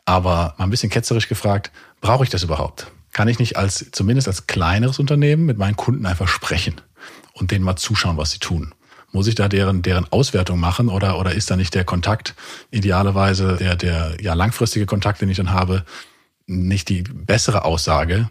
aber 0.04 0.54
mal 0.59 0.64
ein 0.64 0.71
bisschen 0.71 0.90
ketzerisch 0.90 1.28
gefragt, 1.28 1.71
brauche 2.00 2.25
ich 2.25 2.30
das 2.30 2.42
überhaupt? 2.42 2.90
Kann 3.12 3.28
ich 3.28 3.38
nicht 3.38 3.57
als, 3.57 3.90
zumindest 3.90 4.28
als 4.28 4.47
kleineres 4.47 4.99
Unternehmen 4.99 5.45
mit 5.45 5.59
meinen 5.59 5.76
Kunden 5.76 6.07
einfach 6.07 6.28
sprechen? 6.28 6.80
und 7.40 7.50
denen 7.50 7.64
mal 7.64 7.76
zuschauen, 7.76 8.16
was 8.16 8.30
sie 8.30 8.38
tun. 8.38 8.75
Muss 9.12 9.26
ich 9.26 9.35
da 9.35 9.49
deren, 9.49 9.83
deren 9.83 10.07
Auswertung 10.12 10.61
machen 10.61 10.88
oder, 10.88 11.19
oder 11.19 11.35
ist 11.35 11.50
da 11.50 11.57
nicht 11.57 11.75
der 11.75 11.85
Kontakt 11.85 12.35
idealerweise, 12.71 13.57
der, 13.57 13.75
der 13.75 14.16
ja 14.21 14.35
langfristige 14.35 14.87
Kontakt, 14.87 15.21
den 15.21 15.30
ich 15.30 15.37
dann 15.37 15.50
habe, 15.50 15.85
nicht 16.47 16.88
die 16.88 17.02
bessere 17.02 17.64
Aussage, 17.64 18.30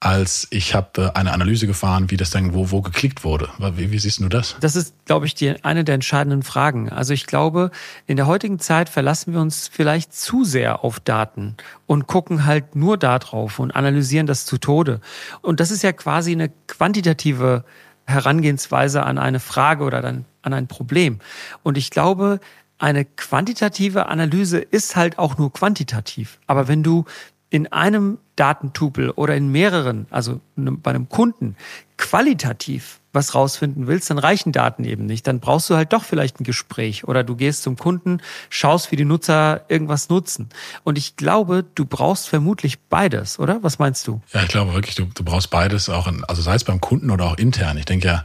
als 0.00 0.46
ich 0.50 0.74
habe 0.74 1.12
äh, 1.14 1.18
eine 1.18 1.32
Analyse 1.32 1.66
gefahren, 1.66 2.10
wie 2.10 2.16
das 2.16 2.30
dann 2.30 2.54
wo, 2.54 2.70
wo 2.70 2.82
geklickt 2.82 3.24
wurde. 3.24 3.48
Wie, 3.58 3.90
wie 3.90 3.98
siehst 3.98 4.20
du 4.20 4.28
das? 4.28 4.56
Das 4.60 4.76
ist, 4.76 4.94
glaube 5.06 5.26
ich, 5.26 5.34
die, 5.34 5.64
eine 5.64 5.84
der 5.84 5.94
entscheidenden 5.94 6.42
Fragen. 6.42 6.90
Also 6.90 7.14
ich 7.14 7.26
glaube, 7.26 7.70
in 8.06 8.16
der 8.16 8.26
heutigen 8.26 8.58
Zeit 8.58 8.88
verlassen 8.88 9.32
wir 9.32 9.40
uns 9.40 9.68
vielleicht 9.68 10.14
zu 10.14 10.44
sehr 10.44 10.84
auf 10.84 11.00
Daten 11.00 11.56
und 11.86 12.06
gucken 12.06 12.44
halt 12.44 12.76
nur 12.76 12.98
darauf 12.98 13.58
und 13.58 13.74
analysieren 13.74 14.26
das 14.26 14.44
zu 14.44 14.58
Tode. 14.58 15.00
Und 15.40 15.60
das 15.60 15.70
ist 15.70 15.82
ja 15.82 15.92
quasi 15.92 16.32
eine 16.32 16.50
quantitative 16.66 17.64
Herangehensweise 18.06 19.02
an 19.02 19.18
eine 19.18 19.40
Frage 19.40 19.84
oder 19.84 20.02
dann 20.02 20.26
an 20.42 20.52
ein 20.52 20.68
Problem. 20.68 21.18
Und 21.62 21.76
ich 21.76 21.90
glaube, 21.90 22.38
eine 22.78 23.04
quantitative 23.04 24.06
Analyse 24.06 24.58
ist 24.58 24.96
halt 24.96 25.18
auch 25.18 25.38
nur 25.38 25.52
quantitativ. 25.52 26.38
Aber 26.46 26.68
wenn 26.68 26.82
du 26.82 27.04
in 27.50 27.72
einem 27.72 28.18
Datentupel 28.34 29.10
oder 29.10 29.34
in 29.34 29.50
mehreren, 29.50 30.06
also 30.10 30.40
bei 30.56 30.90
einem 30.90 31.08
Kunden, 31.08 31.56
qualitativ 31.96 33.00
was 33.12 33.34
rausfinden 33.34 33.86
willst, 33.86 34.10
dann 34.10 34.18
reichen 34.18 34.52
Daten 34.52 34.84
eben 34.84 35.06
nicht. 35.06 35.26
Dann 35.26 35.40
brauchst 35.40 35.70
du 35.70 35.74
halt 35.74 35.92
doch 35.92 36.04
vielleicht 36.04 36.38
ein 36.38 36.44
Gespräch 36.44 37.04
oder 37.04 37.24
du 37.24 37.34
gehst 37.34 37.62
zum 37.62 37.76
Kunden, 37.76 38.20
schaust, 38.50 38.92
wie 38.92 38.96
die 38.96 39.06
Nutzer 39.06 39.64
irgendwas 39.68 40.10
nutzen. 40.10 40.50
Und 40.84 40.98
ich 40.98 41.16
glaube, 41.16 41.64
du 41.74 41.86
brauchst 41.86 42.28
vermutlich 42.28 42.78
beides, 42.78 43.38
oder? 43.38 43.62
Was 43.62 43.78
meinst 43.78 44.06
du? 44.06 44.20
Ja, 44.32 44.42
ich 44.42 44.48
glaube 44.48 44.74
wirklich, 44.74 44.94
du, 44.94 45.06
du 45.06 45.24
brauchst 45.24 45.50
beides 45.50 45.88
auch, 45.88 46.06
in, 46.06 46.24
also 46.24 46.42
sei 46.42 46.54
es 46.54 46.64
beim 46.64 46.80
Kunden 46.80 47.10
oder 47.10 47.24
auch 47.24 47.38
intern. 47.38 47.78
Ich 47.78 47.86
denke 47.86 48.06
ja 48.06 48.24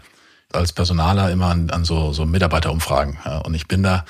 als 0.52 0.74
Personaler 0.74 1.32
immer 1.32 1.48
an, 1.48 1.70
an 1.70 1.86
so, 1.86 2.12
so 2.12 2.26
Mitarbeiterumfragen. 2.26 3.18
Ja, 3.24 3.38
und 3.40 3.54
ich 3.54 3.68
bin 3.68 3.84
da, 3.84 4.04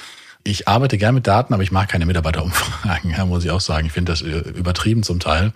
ich 0.44 0.68
arbeite 0.68 0.98
gern 0.98 1.16
mit 1.16 1.28
Daten, 1.28 1.54
aber 1.54 1.64
ich 1.64 1.72
mag 1.72 1.90
keine 1.90 2.06
Mitarbeiterumfragen, 2.06 3.14
muss 3.28 3.44
ich 3.44 3.52
auch 3.52 3.62
sagen. 3.62 3.88
Ich 3.88 3.94
finde 3.94 4.12
das 4.12 4.22
äh, 4.22 4.40
übertrieben 4.50 5.04
zum 5.04 5.20
Teil. 5.20 5.54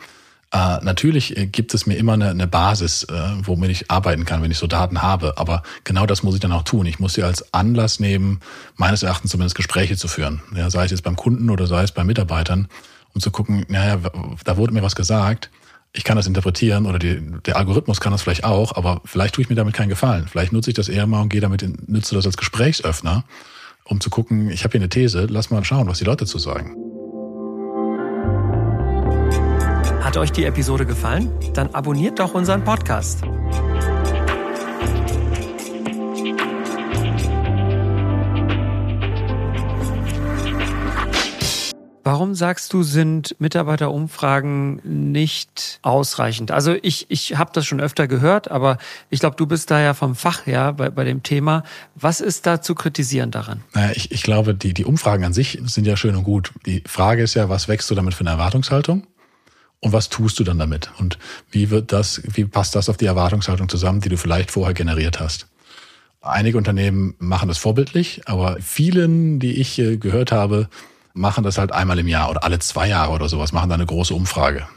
Äh, 0.52 0.80
natürlich 0.84 1.36
äh, 1.36 1.48
gibt 1.48 1.74
es 1.74 1.86
mir 1.86 1.96
immer 1.96 2.14
eine, 2.14 2.30
eine 2.30 2.48
Basis, 2.48 3.04
äh, 3.04 3.14
womit 3.42 3.72
ich 3.72 3.92
arbeiten 3.92 4.26
kann, 4.26 4.42
wenn 4.42 4.52
ich 4.52 4.58
so 4.58 4.68
Daten 4.68 5.02
habe. 5.02 5.38
Aber 5.38 5.64
genau 5.84 6.06
das 6.06 6.24
muss 6.24 6.36
ich 6.36 6.40
dann 6.40 6.52
auch 6.52 6.64
tun. 6.64 6.86
Ich 6.86 7.00
muss 7.00 7.16
sie 7.16 7.24
als 7.24 7.54
Anlass 7.54 8.00
nehmen, 8.00 8.40
meines 8.78 9.04
Erachtens 9.04 9.32
zumindest 9.32 9.56
Gespräche 9.56 9.98
zu 9.98 10.08
führen. 10.08 10.42
Ja, 10.56 10.70
sei 10.70 10.86
es 10.86 10.92
jetzt 10.92 11.04
beim 11.04 11.16
Kunden 11.16 11.50
oder 11.50 11.68
sei 11.68 11.84
es 11.84 11.92
bei 11.92 12.04
Mitarbeitern, 12.04 12.68
um 13.14 13.22
zu 13.22 13.32
gucken, 13.32 13.66
naja, 13.70 14.00
da 14.44 14.58
wurde 14.58 14.74
mir 14.74 14.84
was 14.84 14.96
gesagt. 14.96 15.50
Ich 15.94 16.04
kann 16.04 16.18
das 16.18 16.28
interpretieren 16.28 16.86
oder 16.86 17.00
die, 17.00 17.22
der 17.46 17.56
Algorithmus 17.56 18.02
kann 18.02 18.12
das 18.12 18.22
vielleicht 18.22 18.44
auch, 18.44 18.76
aber 18.76 19.02
vielleicht 19.06 19.36
tue 19.36 19.44
ich 19.44 19.50
mir 19.50 19.56
damit 19.56 19.74
keinen 19.74 19.90
Gefallen. 19.90 20.28
Vielleicht 20.30 20.52
nutze 20.52 20.70
ich 20.70 20.76
das 20.76 20.90
eher 20.90 21.08
mal 21.08 21.22
und 21.22 21.30
gehe 21.30 21.40
damit, 21.42 21.64
in, 21.64 21.78
nütze 21.88 22.16
das 22.16 22.26
als 22.26 22.38
Gesprächsöffner 22.38 23.24
um 23.88 24.02
zu 24.02 24.10
gucken, 24.10 24.50
ich 24.50 24.64
habe 24.64 24.74
hier 24.74 24.82
eine 24.82 24.90
These, 24.90 25.28
lass 25.30 25.50
mal 25.50 25.64
schauen, 25.64 25.88
was 25.88 26.00
die 26.00 26.06
Leute 26.06 26.26
zu 26.26 26.40
sagen. 26.40 26.76
Hat 30.02 30.18
euch 30.18 30.32
die 30.32 30.46
Episode 30.46 30.86
gefallen? 30.86 31.30
Dann 31.54 31.70
abonniert 31.74 32.20
doch 32.20 32.34
unseren 32.34 32.64
Podcast. 32.64 33.24
Warum 42.08 42.36
sagst 42.36 42.72
du, 42.72 42.84
sind 42.84 43.36
Mitarbeiterumfragen 43.40 44.80
nicht 44.84 45.80
ausreichend? 45.82 46.52
Also 46.52 46.76
ich, 46.84 47.08
ich 47.10 47.36
habe 47.36 47.50
das 47.52 47.66
schon 47.66 47.82
öfter 47.82 48.08
gehört, 48.08 48.52
aber 48.52 48.78
ich 49.10 49.22
glaube, 49.22 49.38
du 49.38 49.48
bist 49.48 49.72
da 49.72 49.82
ja 49.82 49.96
vom 49.96 50.14
Fach 50.14 50.46
her 50.46 50.74
bei, 50.74 50.92
bei 50.92 51.04
dem 51.04 51.24
Thema. 51.24 51.64
Was 51.96 52.22
ist 52.22 52.46
da 52.46 52.62
zu 52.62 52.76
kritisieren 52.76 53.32
daran? 53.32 53.64
Naja, 53.74 53.92
ich, 53.96 54.12
ich 54.12 54.22
glaube, 54.22 54.54
die, 54.54 54.76
die 54.76 54.86
Umfragen 54.86 55.24
an 55.24 55.34
sich 55.34 55.60
sind 55.66 55.88
ja 55.88 55.98
schön 55.98 56.16
und 56.16 56.26
gut. 56.26 56.52
Die 56.68 56.84
Frage 56.86 57.24
ist 57.24 57.34
ja, 57.34 57.50
was 57.50 57.68
wächst 57.68 57.90
du 57.90 57.96
damit 57.96 58.14
für 58.14 58.22
eine 58.22 58.30
Erwartungshaltung? 58.30 59.08
Und 59.80 59.92
was 59.92 60.08
tust 60.10 60.38
du 60.38 60.44
dann 60.44 60.60
damit? 60.60 60.92
Und 61.00 61.18
wie 61.50 61.72
wird 61.72 61.92
das, 61.92 62.22
wie 62.24 62.46
passt 62.46 62.76
das 62.76 62.88
auf 62.88 62.98
die 62.98 63.08
Erwartungshaltung 63.08 63.68
zusammen, 63.68 64.02
die 64.02 64.10
du 64.10 64.18
vielleicht 64.18 64.52
vorher 64.52 64.76
generiert 64.76 65.20
hast? 65.20 65.48
Einige 66.22 66.60
Unternehmen 66.60 67.16
machen 67.18 67.48
das 67.48 67.58
vorbildlich, 67.58 68.22
aber 68.26 68.58
vielen, 68.62 69.40
die 69.40 69.60
ich 69.60 69.80
äh, 69.80 69.98
gehört 69.98 70.32
habe, 70.32 70.70
machen 71.16 71.44
das 71.44 71.58
halt 71.58 71.72
einmal 71.72 71.98
im 71.98 72.08
Jahr 72.08 72.30
oder 72.30 72.44
alle 72.44 72.60
zwei 72.60 72.88
Jahre 72.88 73.12
oder 73.12 73.28
sowas, 73.28 73.52
machen 73.52 73.70
da 73.70 73.76
eine 73.76 73.86
große 73.86 74.14
Umfrage. 74.14 74.68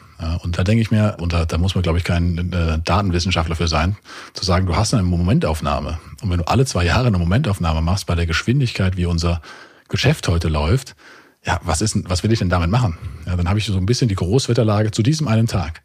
Und 0.42 0.58
da 0.58 0.64
denke 0.64 0.82
ich 0.82 0.90
mir, 0.90 1.16
und 1.20 1.32
da, 1.32 1.44
da 1.44 1.58
muss 1.58 1.76
man, 1.76 1.82
glaube 1.82 1.98
ich, 1.98 2.04
kein 2.04 2.52
äh, 2.52 2.80
Datenwissenschaftler 2.80 3.54
für 3.54 3.68
sein, 3.68 3.96
zu 4.32 4.44
sagen, 4.44 4.66
du 4.66 4.74
hast 4.74 4.92
eine 4.92 5.04
Momentaufnahme. 5.04 6.00
Und 6.22 6.30
wenn 6.30 6.38
du 6.38 6.48
alle 6.48 6.66
zwei 6.66 6.84
Jahre 6.84 7.06
eine 7.06 7.18
Momentaufnahme 7.18 7.82
machst 7.82 8.06
bei 8.06 8.16
der 8.16 8.26
Geschwindigkeit, 8.26 8.96
wie 8.96 9.06
unser 9.06 9.40
Geschäft 9.88 10.26
heute 10.26 10.48
läuft, 10.48 10.96
ja, 11.44 11.60
was 11.62 11.82
ist, 11.82 11.96
was 12.10 12.24
will 12.24 12.32
ich 12.32 12.40
denn 12.40 12.48
damit 12.48 12.68
machen? 12.68 12.98
Ja, 13.26 13.36
dann 13.36 13.48
habe 13.48 13.60
ich 13.60 13.66
so 13.66 13.76
ein 13.76 13.86
bisschen 13.86 14.08
die 14.08 14.16
Großwetterlage 14.16 14.90
zu 14.90 15.04
diesem 15.04 15.28
einen 15.28 15.46
Tag. 15.46 15.82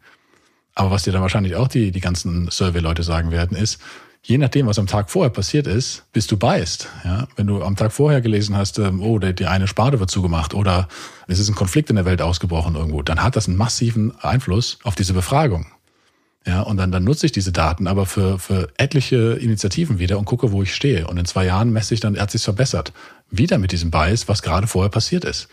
Aber 0.74 0.90
was 0.90 1.04
dir 1.04 1.12
dann 1.12 1.22
wahrscheinlich 1.22 1.54
auch 1.54 1.68
die, 1.68 1.92
die 1.92 2.00
ganzen 2.00 2.50
Survey-Leute 2.50 3.04
sagen 3.04 3.30
werden, 3.30 3.56
ist, 3.56 3.80
je 4.24 4.38
nachdem, 4.38 4.66
was 4.66 4.78
am 4.78 4.86
Tag 4.86 5.10
vorher 5.10 5.30
passiert 5.30 5.66
ist, 5.66 6.04
bist 6.12 6.32
du 6.32 6.36
beißt. 6.36 6.88
Ja? 7.04 7.28
Wenn 7.36 7.46
du 7.46 7.62
am 7.62 7.76
Tag 7.76 7.92
vorher 7.92 8.20
gelesen 8.20 8.56
hast, 8.56 8.78
ähm, 8.78 9.02
oh, 9.02 9.18
die 9.18 9.46
eine 9.46 9.68
Sparte 9.68 10.00
wird 10.00 10.10
zugemacht 10.10 10.54
oder 10.54 10.88
es 11.28 11.38
ist 11.38 11.48
ein 11.48 11.54
Konflikt 11.54 11.90
in 11.90 11.96
der 11.96 12.06
Welt 12.06 12.22
ausgebrochen 12.22 12.74
irgendwo, 12.74 13.02
dann 13.02 13.22
hat 13.22 13.36
das 13.36 13.48
einen 13.48 13.58
massiven 13.58 14.18
Einfluss 14.20 14.78
auf 14.82 14.94
diese 14.94 15.12
Befragung. 15.12 15.66
Ja, 16.46 16.60
und 16.60 16.76
dann, 16.76 16.90
dann 16.90 17.04
nutze 17.04 17.26
ich 17.26 17.32
diese 17.32 17.52
Daten 17.52 17.86
aber 17.86 18.04
für, 18.04 18.38
für 18.38 18.68
etliche 18.76 19.34
Initiativen 19.34 19.98
wieder 19.98 20.18
und 20.18 20.26
gucke, 20.26 20.52
wo 20.52 20.62
ich 20.62 20.74
stehe. 20.74 21.06
Und 21.06 21.16
in 21.16 21.24
zwei 21.24 21.46
Jahren 21.46 21.72
messe 21.72 21.94
ich 21.94 22.00
dann, 22.00 22.18
hat 22.18 22.30
sich's 22.30 22.44
verbessert. 22.44 22.92
Wieder 23.30 23.56
mit 23.58 23.72
diesem 23.72 23.90
Bias, 23.90 24.28
was 24.28 24.42
gerade 24.42 24.66
vorher 24.66 24.90
passiert 24.90 25.24
ist. 25.24 25.48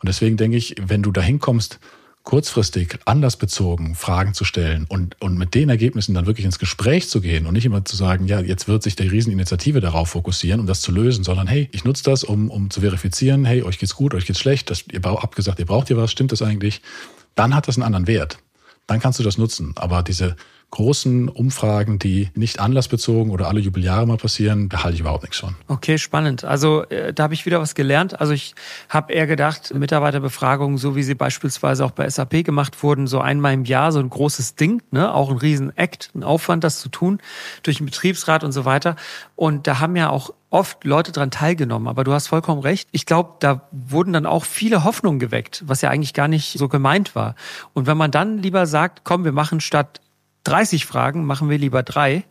Und 0.00 0.08
deswegen 0.08 0.36
denke 0.36 0.56
ich, 0.56 0.74
wenn 0.80 1.02
du 1.02 1.12
dahin 1.12 1.38
kommst, 1.38 1.78
kurzfristig 2.24 2.98
anlassbezogen 3.04 3.94
Fragen 3.94 4.32
zu 4.32 4.44
stellen 4.44 4.86
und, 4.88 5.20
und 5.20 5.36
mit 5.38 5.54
den 5.54 5.68
Ergebnissen 5.68 6.14
dann 6.14 6.26
wirklich 6.26 6.46
ins 6.46 6.58
Gespräch 6.58 7.08
zu 7.08 7.20
gehen 7.20 7.46
und 7.46 7.54
nicht 7.54 7.66
immer 7.66 7.84
zu 7.84 7.96
sagen, 7.96 8.26
ja, 8.26 8.40
jetzt 8.40 8.68
wird 8.68 8.82
sich 8.82 8.94
die 8.94 9.08
Rieseninitiative 9.08 9.80
darauf 9.80 10.10
fokussieren, 10.10 10.60
um 10.60 10.66
das 10.66 10.82
zu 10.82 10.92
lösen, 10.92 11.24
sondern 11.24 11.46
hey, 11.46 11.68
ich 11.72 11.84
nutze 11.84 12.04
das, 12.04 12.22
um, 12.22 12.50
um 12.50 12.70
zu 12.70 12.80
verifizieren, 12.80 13.44
hey, 13.44 13.62
euch 13.62 13.78
geht's 13.78 13.96
gut, 13.96 14.14
euch 14.14 14.26
geht's 14.26 14.38
schlecht, 14.38 14.70
das, 14.70 14.84
ihr 14.92 15.00
habt 15.02 15.34
gesagt, 15.34 15.58
ihr 15.58 15.66
braucht 15.66 15.88
hier 15.88 15.96
was, 15.96 16.12
stimmt 16.12 16.32
das 16.32 16.42
eigentlich? 16.42 16.80
Dann 17.34 17.54
hat 17.54 17.66
das 17.66 17.76
einen 17.76 17.84
anderen 17.84 18.06
Wert. 18.06 18.38
Dann 18.86 19.00
kannst 19.00 19.18
du 19.18 19.22
das 19.22 19.38
nutzen. 19.38 19.72
Aber 19.76 20.02
diese 20.02 20.36
großen 20.72 21.28
Umfragen, 21.28 21.98
die 21.98 22.30
nicht 22.34 22.58
anlassbezogen 22.58 23.30
oder 23.30 23.46
alle 23.48 23.60
Jubeljahre 23.60 24.06
mal 24.06 24.16
passieren, 24.16 24.70
da 24.70 24.82
halte 24.82 24.94
ich 24.94 25.00
überhaupt 25.00 25.22
nichts 25.22 25.38
von. 25.38 25.54
Okay, 25.68 25.98
spannend. 25.98 26.44
Also 26.44 26.84
äh, 26.88 27.12
da 27.12 27.24
habe 27.24 27.34
ich 27.34 27.44
wieder 27.44 27.60
was 27.60 27.74
gelernt. 27.74 28.18
Also 28.20 28.32
ich 28.32 28.54
habe 28.88 29.12
eher 29.12 29.26
gedacht, 29.26 29.74
Mitarbeiterbefragungen, 29.74 30.78
so 30.78 30.96
wie 30.96 31.02
sie 31.02 31.14
beispielsweise 31.14 31.84
auch 31.84 31.90
bei 31.90 32.08
SAP 32.08 32.42
gemacht 32.42 32.82
wurden, 32.82 33.06
so 33.06 33.20
einmal 33.20 33.52
im 33.52 33.64
Jahr, 33.64 33.92
so 33.92 34.00
ein 34.00 34.08
großes 34.08 34.54
Ding, 34.56 34.82
ne? 34.90 35.14
auch 35.14 35.30
ein 35.30 35.36
Riesen-Act, 35.36 36.10
ein 36.14 36.24
Aufwand, 36.24 36.64
das 36.64 36.80
zu 36.80 36.88
tun, 36.88 37.18
durch 37.62 37.76
den 37.76 37.86
Betriebsrat 37.86 38.42
und 38.42 38.52
so 38.52 38.64
weiter. 38.64 38.96
Und 39.36 39.66
da 39.66 39.78
haben 39.78 39.94
ja 39.94 40.08
auch 40.08 40.32
oft 40.48 40.84
Leute 40.84 41.12
dran 41.12 41.30
teilgenommen. 41.30 41.86
Aber 41.86 42.02
du 42.02 42.14
hast 42.14 42.28
vollkommen 42.28 42.62
recht. 42.62 42.88
Ich 42.92 43.04
glaube, 43.04 43.34
da 43.40 43.68
wurden 43.72 44.14
dann 44.14 44.24
auch 44.24 44.46
viele 44.46 44.84
Hoffnungen 44.84 45.18
geweckt, 45.18 45.64
was 45.66 45.82
ja 45.82 45.90
eigentlich 45.90 46.14
gar 46.14 46.28
nicht 46.28 46.58
so 46.58 46.68
gemeint 46.68 47.14
war. 47.14 47.34
Und 47.74 47.86
wenn 47.86 47.98
man 47.98 48.10
dann 48.10 48.38
lieber 48.38 48.66
sagt, 48.66 49.02
komm, 49.04 49.24
wir 49.24 49.32
machen 49.32 49.60
statt 49.60 50.00
30 50.44 50.86
Fragen, 50.86 51.24
machen 51.24 51.48
wir 51.48 51.58
lieber 51.58 51.82
drei 51.82 52.24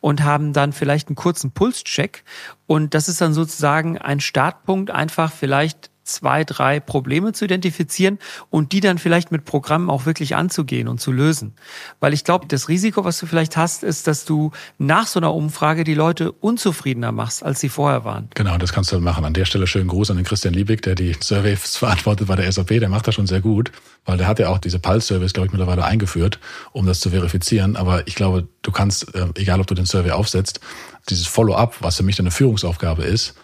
und 0.00 0.22
haben 0.22 0.52
dann 0.52 0.72
vielleicht 0.72 1.08
einen 1.08 1.16
kurzen 1.16 1.50
Pulscheck. 1.50 2.24
Und 2.66 2.94
das 2.94 3.08
ist 3.08 3.20
dann 3.20 3.34
sozusagen 3.34 3.98
ein 3.98 4.20
Startpunkt, 4.20 4.90
einfach 4.90 5.32
vielleicht 5.32 5.90
zwei, 6.08 6.44
drei 6.44 6.80
Probleme 6.80 7.32
zu 7.32 7.44
identifizieren 7.44 8.18
und 8.50 8.72
die 8.72 8.80
dann 8.80 8.98
vielleicht 8.98 9.30
mit 9.30 9.44
Programmen 9.44 9.90
auch 9.90 10.06
wirklich 10.06 10.36
anzugehen 10.36 10.88
und 10.88 11.00
zu 11.00 11.12
lösen. 11.12 11.54
Weil 12.00 12.12
ich 12.12 12.24
glaube, 12.24 12.46
das 12.48 12.68
Risiko, 12.68 13.04
was 13.04 13.18
du 13.18 13.26
vielleicht 13.26 13.56
hast, 13.56 13.84
ist, 13.84 14.06
dass 14.06 14.24
du 14.24 14.50
nach 14.78 15.06
so 15.06 15.20
einer 15.20 15.34
Umfrage 15.34 15.84
die 15.84 15.94
Leute 15.94 16.32
unzufriedener 16.32 17.12
machst, 17.12 17.42
als 17.42 17.60
sie 17.60 17.68
vorher 17.68 18.04
waren. 18.04 18.28
Genau, 18.34 18.58
das 18.58 18.72
kannst 18.72 18.92
du 18.92 19.00
machen. 19.00 19.24
An 19.24 19.34
der 19.34 19.44
Stelle 19.44 19.66
schönen 19.66 19.88
Gruß 19.88 20.10
an 20.10 20.16
den 20.16 20.26
Christian 20.26 20.54
Liebig, 20.54 20.82
der 20.82 20.94
die 20.94 21.14
Surveys 21.20 21.76
verantwortet 21.78 22.28
bei 22.28 22.36
der 22.36 22.50
SAP. 22.50 22.68
Der 22.68 22.88
macht 22.88 23.06
das 23.06 23.14
schon 23.14 23.26
sehr 23.26 23.40
gut, 23.40 23.70
weil 24.04 24.18
der 24.18 24.26
hat 24.26 24.38
ja 24.38 24.48
auch 24.48 24.58
diese 24.58 24.78
Pulse-Surveys, 24.78 25.32
glaube 25.32 25.46
ich, 25.46 25.52
mittlerweile 25.52 25.84
eingeführt, 25.84 26.38
um 26.72 26.86
das 26.86 27.00
zu 27.00 27.10
verifizieren. 27.10 27.76
Aber 27.76 28.06
ich 28.06 28.14
glaube, 28.14 28.48
du 28.62 28.72
kannst, 28.72 29.14
äh, 29.14 29.26
egal 29.36 29.60
ob 29.60 29.66
du 29.66 29.74
den 29.74 29.86
Survey 29.86 30.12
aufsetzt, 30.12 30.60
dieses 31.08 31.26
Follow-up, 31.26 31.76
was 31.80 31.96
für 31.96 32.02
mich 32.02 32.16
dann 32.16 32.26
eine 32.26 32.30
Führungsaufgabe 32.30 33.04
ist, 33.04 33.34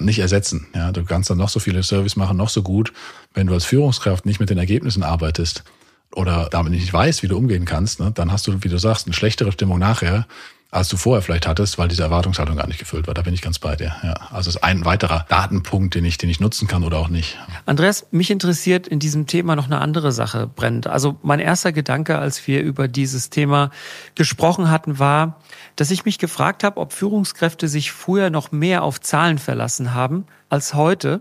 nicht 0.00 0.18
ersetzen. 0.18 0.66
Ja, 0.74 0.92
du 0.92 1.04
kannst 1.04 1.30
dann 1.30 1.38
noch 1.38 1.48
so 1.48 1.60
viele 1.60 1.82
Service 1.82 2.16
machen, 2.16 2.36
noch 2.36 2.48
so 2.48 2.62
gut. 2.62 2.92
Wenn 3.32 3.46
du 3.46 3.54
als 3.54 3.64
Führungskraft 3.64 4.26
nicht 4.26 4.40
mit 4.40 4.50
den 4.50 4.58
Ergebnissen 4.58 5.02
arbeitest 5.02 5.64
oder 6.12 6.48
damit 6.50 6.72
nicht 6.72 6.92
weißt, 6.92 7.22
wie 7.22 7.28
du 7.28 7.36
umgehen 7.36 7.64
kannst, 7.64 8.00
ne, 8.00 8.10
dann 8.12 8.32
hast 8.32 8.46
du, 8.46 8.62
wie 8.62 8.68
du 8.68 8.78
sagst, 8.78 9.06
eine 9.06 9.14
schlechtere 9.14 9.52
Stimmung 9.52 9.78
nachher, 9.78 10.26
als 10.74 10.88
du 10.88 10.96
vorher 10.96 11.22
vielleicht 11.22 11.46
hattest, 11.46 11.78
weil 11.78 11.86
diese 11.86 12.02
Erwartungshaltung 12.02 12.56
gar 12.56 12.66
nicht 12.66 12.80
gefüllt 12.80 13.06
war. 13.06 13.14
Da 13.14 13.22
bin 13.22 13.32
ich 13.32 13.42
ganz 13.42 13.60
bei 13.60 13.76
dir. 13.76 13.94
Ja. 14.02 14.14
Also 14.32 14.50
ist 14.50 14.64
ein 14.64 14.84
weiterer 14.84 15.24
Datenpunkt, 15.28 15.94
den 15.94 16.04
ich, 16.04 16.18
den 16.18 16.28
ich 16.28 16.40
nutzen 16.40 16.66
kann 16.66 16.82
oder 16.82 16.98
auch 16.98 17.08
nicht. 17.08 17.38
Andreas, 17.64 18.06
mich 18.10 18.30
interessiert 18.30 18.88
in 18.88 18.98
diesem 18.98 19.26
Thema 19.26 19.54
noch 19.54 19.66
eine 19.66 19.80
andere 19.80 20.10
Sache 20.10 20.48
brennt. 20.48 20.88
Also 20.88 21.16
mein 21.22 21.38
erster 21.38 21.72
Gedanke, 21.72 22.18
als 22.18 22.46
wir 22.48 22.62
über 22.62 22.88
dieses 22.88 23.30
Thema 23.30 23.70
gesprochen 24.16 24.68
hatten, 24.68 24.98
war, 24.98 25.40
dass 25.76 25.92
ich 25.92 26.04
mich 26.04 26.18
gefragt 26.18 26.64
habe, 26.64 26.80
ob 26.80 26.92
Führungskräfte 26.92 27.68
sich 27.68 27.92
früher 27.92 28.30
noch 28.30 28.50
mehr 28.50 28.82
auf 28.82 29.00
Zahlen 29.00 29.38
verlassen 29.38 29.94
haben 29.94 30.26
als 30.48 30.74
heute 30.74 31.20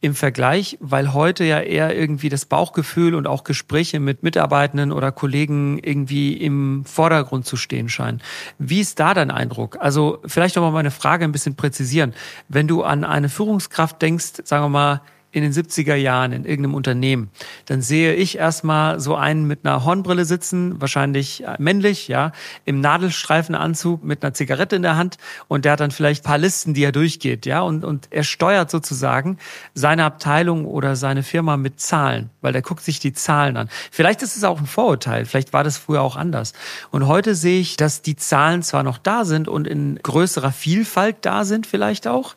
im 0.00 0.14
Vergleich, 0.14 0.78
weil 0.80 1.12
heute 1.12 1.44
ja 1.44 1.60
eher 1.60 1.96
irgendwie 1.96 2.28
das 2.28 2.46
Bauchgefühl 2.46 3.16
und 3.16 3.26
auch 3.26 3.42
Gespräche 3.42 3.98
mit 3.98 4.22
Mitarbeitenden 4.22 4.92
oder 4.92 5.10
Kollegen 5.10 5.78
irgendwie 5.78 6.34
im 6.34 6.84
Vordergrund 6.84 7.46
zu 7.46 7.56
stehen 7.56 7.88
scheinen. 7.88 8.22
Wie 8.58 8.80
ist 8.80 9.00
da 9.00 9.12
dein 9.12 9.32
Eindruck? 9.32 9.76
Also 9.80 10.20
vielleicht 10.24 10.54
nochmal 10.54 10.70
meine 10.70 10.92
Frage 10.92 11.24
ein 11.24 11.32
bisschen 11.32 11.56
präzisieren. 11.56 12.14
Wenn 12.48 12.68
du 12.68 12.84
an 12.84 13.02
eine 13.02 13.28
Führungskraft 13.28 14.00
denkst, 14.00 14.42
sagen 14.44 14.64
wir 14.64 14.68
mal, 14.68 15.02
in 15.30 15.42
den 15.42 15.52
70er 15.52 15.94
Jahren 15.94 16.32
in 16.32 16.44
irgendeinem 16.44 16.74
Unternehmen, 16.74 17.30
dann 17.66 17.82
sehe 17.82 18.14
ich 18.14 18.38
erstmal 18.38 18.98
so 18.98 19.14
einen 19.14 19.46
mit 19.46 19.64
einer 19.64 19.84
Hornbrille 19.84 20.24
sitzen, 20.24 20.80
wahrscheinlich 20.80 21.44
äh, 21.44 21.56
männlich, 21.58 22.08
ja, 22.08 22.32
im 22.64 22.80
Nadelstreifenanzug 22.80 24.02
mit 24.02 24.22
einer 24.22 24.32
Zigarette 24.32 24.76
in 24.76 24.82
der 24.82 24.96
Hand 24.96 25.18
und 25.46 25.64
der 25.64 25.72
hat 25.72 25.80
dann 25.80 25.90
vielleicht 25.90 26.24
ein 26.24 26.28
paar 26.28 26.38
Listen, 26.38 26.72
die 26.72 26.82
er 26.82 26.92
durchgeht, 26.92 27.44
ja, 27.44 27.60
und, 27.60 27.84
und 27.84 28.08
er 28.10 28.24
steuert 28.24 28.70
sozusagen 28.70 29.36
seine 29.74 30.04
Abteilung 30.04 30.64
oder 30.64 30.96
seine 30.96 31.22
Firma 31.22 31.58
mit 31.58 31.78
Zahlen, 31.78 32.30
weil 32.40 32.54
der 32.54 32.62
guckt 32.62 32.82
sich 32.82 32.98
die 32.98 33.12
Zahlen 33.12 33.58
an. 33.58 33.68
Vielleicht 33.90 34.22
ist 34.22 34.36
es 34.36 34.44
auch 34.44 34.58
ein 34.58 34.66
Vorurteil, 34.66 35.26
vielleicht 35.26 35.52
war 35.52 35.62
das 35.62 35.76
früher 35.76 36.00
auch 36.00 36.16
anders. 36.16 36.54
Und 36.90 37.06
heute 37.06 37.34
sehe 37.34 37.60
ich, 37.60 37.76
dass 37.76 38.00
die 38.00 38.16
Zahlen 38.16 38.62
zwar 38.62 38.82
noch 38.82 38.96
da 38.96 39.26
sind 39.26 39.46
und 39.46 39.66
in 39.66 40.00
größerer 40.02 40.52
Vielfalt 40.52 41.16
da 41.22 41.44
sind 41.44 41.66
vielleicht 41.66 42.06
auch, 42.06 42.34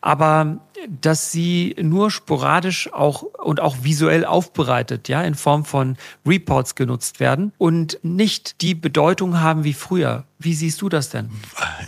aber 0.00 0.58
dass 0.88 1.30
sie 1.30 1.76
nur 1.80 2.10
sporadisch 2.32 2.90
auch 2.94 3.22
und 3.22 3.60
auch 3.60 3.76
visuell 3.82 4.24
aufbereitet, 4.24 5.06
ja, 5.08 5.20
in 5.22 5.34
Form 5.34 5.66
von 5.66 5.98
Reports 6.26 6.76
genutzt 6.76 7.20
werden 7.20 7.52
und 7.58 7.98
nicht 8.02 8.62
die 8.62 8.74
Bedeutung 8.74 9.40
haben 9.40 9.64
wie 9.64 9.74
früher. 9.74 10.24
Wie 10.38 10.54
siehst 10.54 10.80
du 10.80 10.88
das 10.88 11.10
denn? 11.10 11.28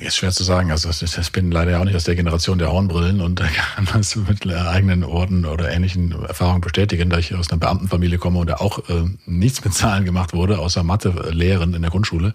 Ist 0.01 0.17
schwer 0.17 0.33
zu 0.33 0.45
sagen. 0.45 0.71
Also 0.71 0.91
ich 0.91 1.33
bin 1.33 1.51
leider 1.51 1.81
auch 1.81 1.85
nicht 1.85 1.97
aus 1.97 2.05
der 2.05 2.15
Generation 2.15 2.59
der 2.59 2.71
Hornbrillen 2.71 3.23
und 3.23 3.41
kann 3.41 3.89
das 3.95 4.17
mit 4.17 4.47
eigenen 4.47 5.03
Orten 5.03 5.47
oder 5.47 5.71
ähnlichen 5.71 6.13
Erfahrungen 6.13 6.61
bestätigen, 6.61 7.09
da 7.09 7.17
ich 7.17 7.35
aus 7.35 7.51
einer 7.51 7.59
Beamtenfamilie 7.59 8.19
komme 8.19 8.39
und 8.39 8.49
da 8.49 8.57
auch 8.57 8.81
äh, 8.91 9.05
nichts 9.25 9.65
mit 9.65 9.73
Zahlen 9.73 10.05
gemacht 10.05 10.35
wurde, 10.35 10.59
außer 10.59 10.83
Mathe-Lehren 10.83 11.73
in 11.73 11.81
der 11.81 11.91
Grundschule. 11.91 12.35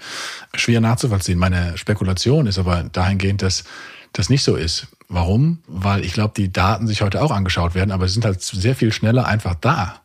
Schwer 0.55 0.81
nachzuvollziehen. 0.81 1.37
Meine 1.37 1.77
Spekulation 1.77 2.47
ist 2.47 2.57
aber 2.57 2.85
dahingehend, 2.91 3.43
dass 3.43 3.65
das 4.13 4.29
nicht 4.29 4.41
so 4.41 4.55
ist. 4.55 4.87
Warum? 5.09 5.57
Weil 5.67 6.05
ich 6.05 6.13
glaube, 6.13 6.33
die 6.37 6.53
Daten 6.53 6.85
sich 6.85 7.01
heute 7.01 7.21
auch 7.21 7.31
angeschaut 7.31 7.73
werden, 7.73 7.91
aber 7.91 8.07
sie 8.07 8.13
sind 8.13 8.25
halt 8.25 8.41
sehr 8.41 8.75
viel 8.75 8.93
schneller 8.93 9.25
einfach 9.25 9.55
da. 9.55 10.01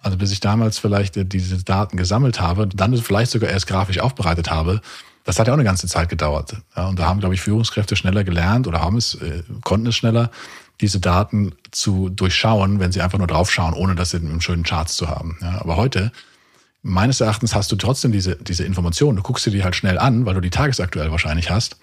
Also 0.00 0.16
bis 0.16 0.32
ich 0.32 0.40
damals 0.40 0.78
vielleicht 0.78 1.32
diese 1.32 1.62
Daten 1.62 1.98
gesammelt 1.98 2.40
habe, 2.40 2.66
dann 2.66 2.96
vielleicht 2.96 3.30
sogar 3.30 3.50
erst 3.50 3.66
grafisch 3.66 3.98
aufbereitet 3.98 4.50
habe, 4.50 4.80
das 5.24 5.38
hat 5.38 5.46
ja 5.46 5.52
auch 5.52 5.58
eine 5.58 5.64
ganze 5.64 5.86
Zeit 5.86 6.08
gedauert. 6.08 6.56
Und 6.74 6.98
da 6.98 7.04
haben, 7.04 7.20
glaube 7.20 7.34
ich, 7.34 7.42
Führungskräfte 7.42 7.94
schneller 7.94 8.24
gelernt 8.24 8.66
oder 8.66 8.80
haben 8.80 8.96
es, 8.96 9.16
äh, 9.16 9.42
konnten 9.62 9.88
es 9.88 9.96
schneller, 9.96 10.30
diese 10.80 11.00
Daten 11.00 11.52
zu 11.70 12.08
durchschauen, 12.08 12.80
wenn 12.80 12.92
sie 12.92 13.02
einfach 13.02 13.18
nur 13.18 13.26
draufschauen, 13.26 13.74
ohne 13.74 13.94
das 13.96 14.14
in 14.14 14.40
schönen 14.40 14.62
Charts 14.62 14.96
zu 14.96 15.08
haben. 15.08 15.36
Aber 15.42 15.76
heute, 15.76 16.12
meines 16.82 17.20
Erachtens, 17.20 17.54
hast 17.54 17.70
du 17.70 17.76
trotzdem 17.76 18.12
diese, 18.12 18.36
diese 18.36 18.64
Informationen. 18.64 19.16
Du 19.16 19.22
guckst 19.22 19.44
dir 19.44 19.50
die 19.50 19.64
halt 19.64 19.76
schnell 19.76 19.98
an, 19.98 20.24
weil 20.24 20.34
du 20.34 20.40
die 20.40 20.50
tagesaktuell 20.50 21.10
wahrscheinlich 21.10 21.50
hast 21.50 21.76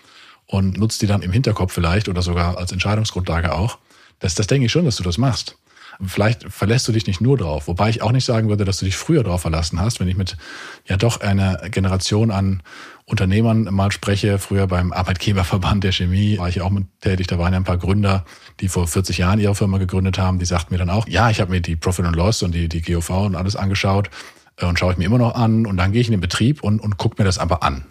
und 0.47 0.77
nutzt 0.77 1.01
die 1.01 1.07
dann 1.07 1.21
im 1.21 1.31
Hinterkopf 1.31 1.73
vielleicht 1.73 2.09
oder 2.09 2.21
sogar 2.21 2.57
als 2.57 2.71
Entscheidungsgrundlage 2.71 3.53
auch. 3.53 3.79
Das, 4.19 4.35
das 4.35 4.47
denke 4.47 4.67
ich 4.67 4.71
schon, 4.71 4.85
dass 4.85 4.97
du 4.97 5.03
das 5.03 5.17
machst. 5.17 5.57
Vielleicht 6.05 6.51
verlässt 6.51 6.87
du 6.87 6.91
dich 6.91 7.07
nicht 7.07 7.21
nur 7.21 7.37
drauf, 7.37 7.67
wobei 7.67 7.89
ich 7.89 8.01
auch 8.01 8.11
nicht 8.11 8.25
sagen 8.25 8.49
würde, 8.49 8.65
dass 8.65 8.79
du 8.79 8.85
dich 8.85 8.97
früher 8.97 9.23
drauf 9.23 9.41
verlassen 9.41 9.79
hast, 9.79 9.99
wenn 9.99 10.07
ich 10.07 10.17
mit 10.17 10.35
ja 10.85 10.97
doch 10.97 11.21
einer 11.21 11.69
Generation 11.69 12.31
an 12.31 12.63
Unternehmern 13.05 13.63
mal 13.71 13.91
spreche. 13.91 14.39
Früher 14.39 14.67
beim 14.67 14.91
Arbeitgeberverband 14.91 15.83
der 15.83 15.91
Chemie 15.91 16.37
war 16.37 16.49
ich 16.49 16.61
auch 16.61 16.69
mit 16.69 16.85
tätig. 17.01 17.27
Da 17.27 17.37
waren 17.39 17.53
ja 17.53 17.59
ein 17.59 17.65
paar 17.65 17.77
Gründer, 17.77 18.25
die 18.59 18.67
vor 18.67 18.87
40 18.87 19.19
Jahren 19.19 19.39
ihre 19.39 19.55
Firma 19.55 19.77
gegründet 19.77 20.17
haben. 20.17 20.39
Die 20.39 20.45
sagten 20.45 20.73
mir 20.73 20.79
dann 20.79 20.89
auch, 20.89 21.07
ja, 21.07 21.29
ich 21.29 21.39
habe 21.39 21.51
mir 21.51 21.61
die 21.61 21.75
Profit 21.75 22.05
and 22.05 22.15
Loss 22.15 22.43
und 22.43 22.53
die, 22.53 22.67
die 22.67 22.81
GOV 22.81 23.09
und 23.11 23.35
alles 23.35 23.55
angeschaut 23.55 24.09
äh, 24.57 24.65
und 24.65 24.79
schaue 24.79 24.91
ich 24.91 24.97
mir 24.97 25.05
immer 25.05 25.19
noch 25.19 25.35
an. 25.35 25.65
Und 25.65 25.77
dann 25.77 25.91
gehe 25.91 26.01
ich 26.01 26.07
in 26.07 26.13
den 26.13 26.21
Betrieb 26.21 26.63
und, 26.63 26.79
und 26.79 26.97
gucke 26.97 27.21
mir 27.21 27.25
das 27.25 27.37
aber 27.37 27.63
an 27.63 27.85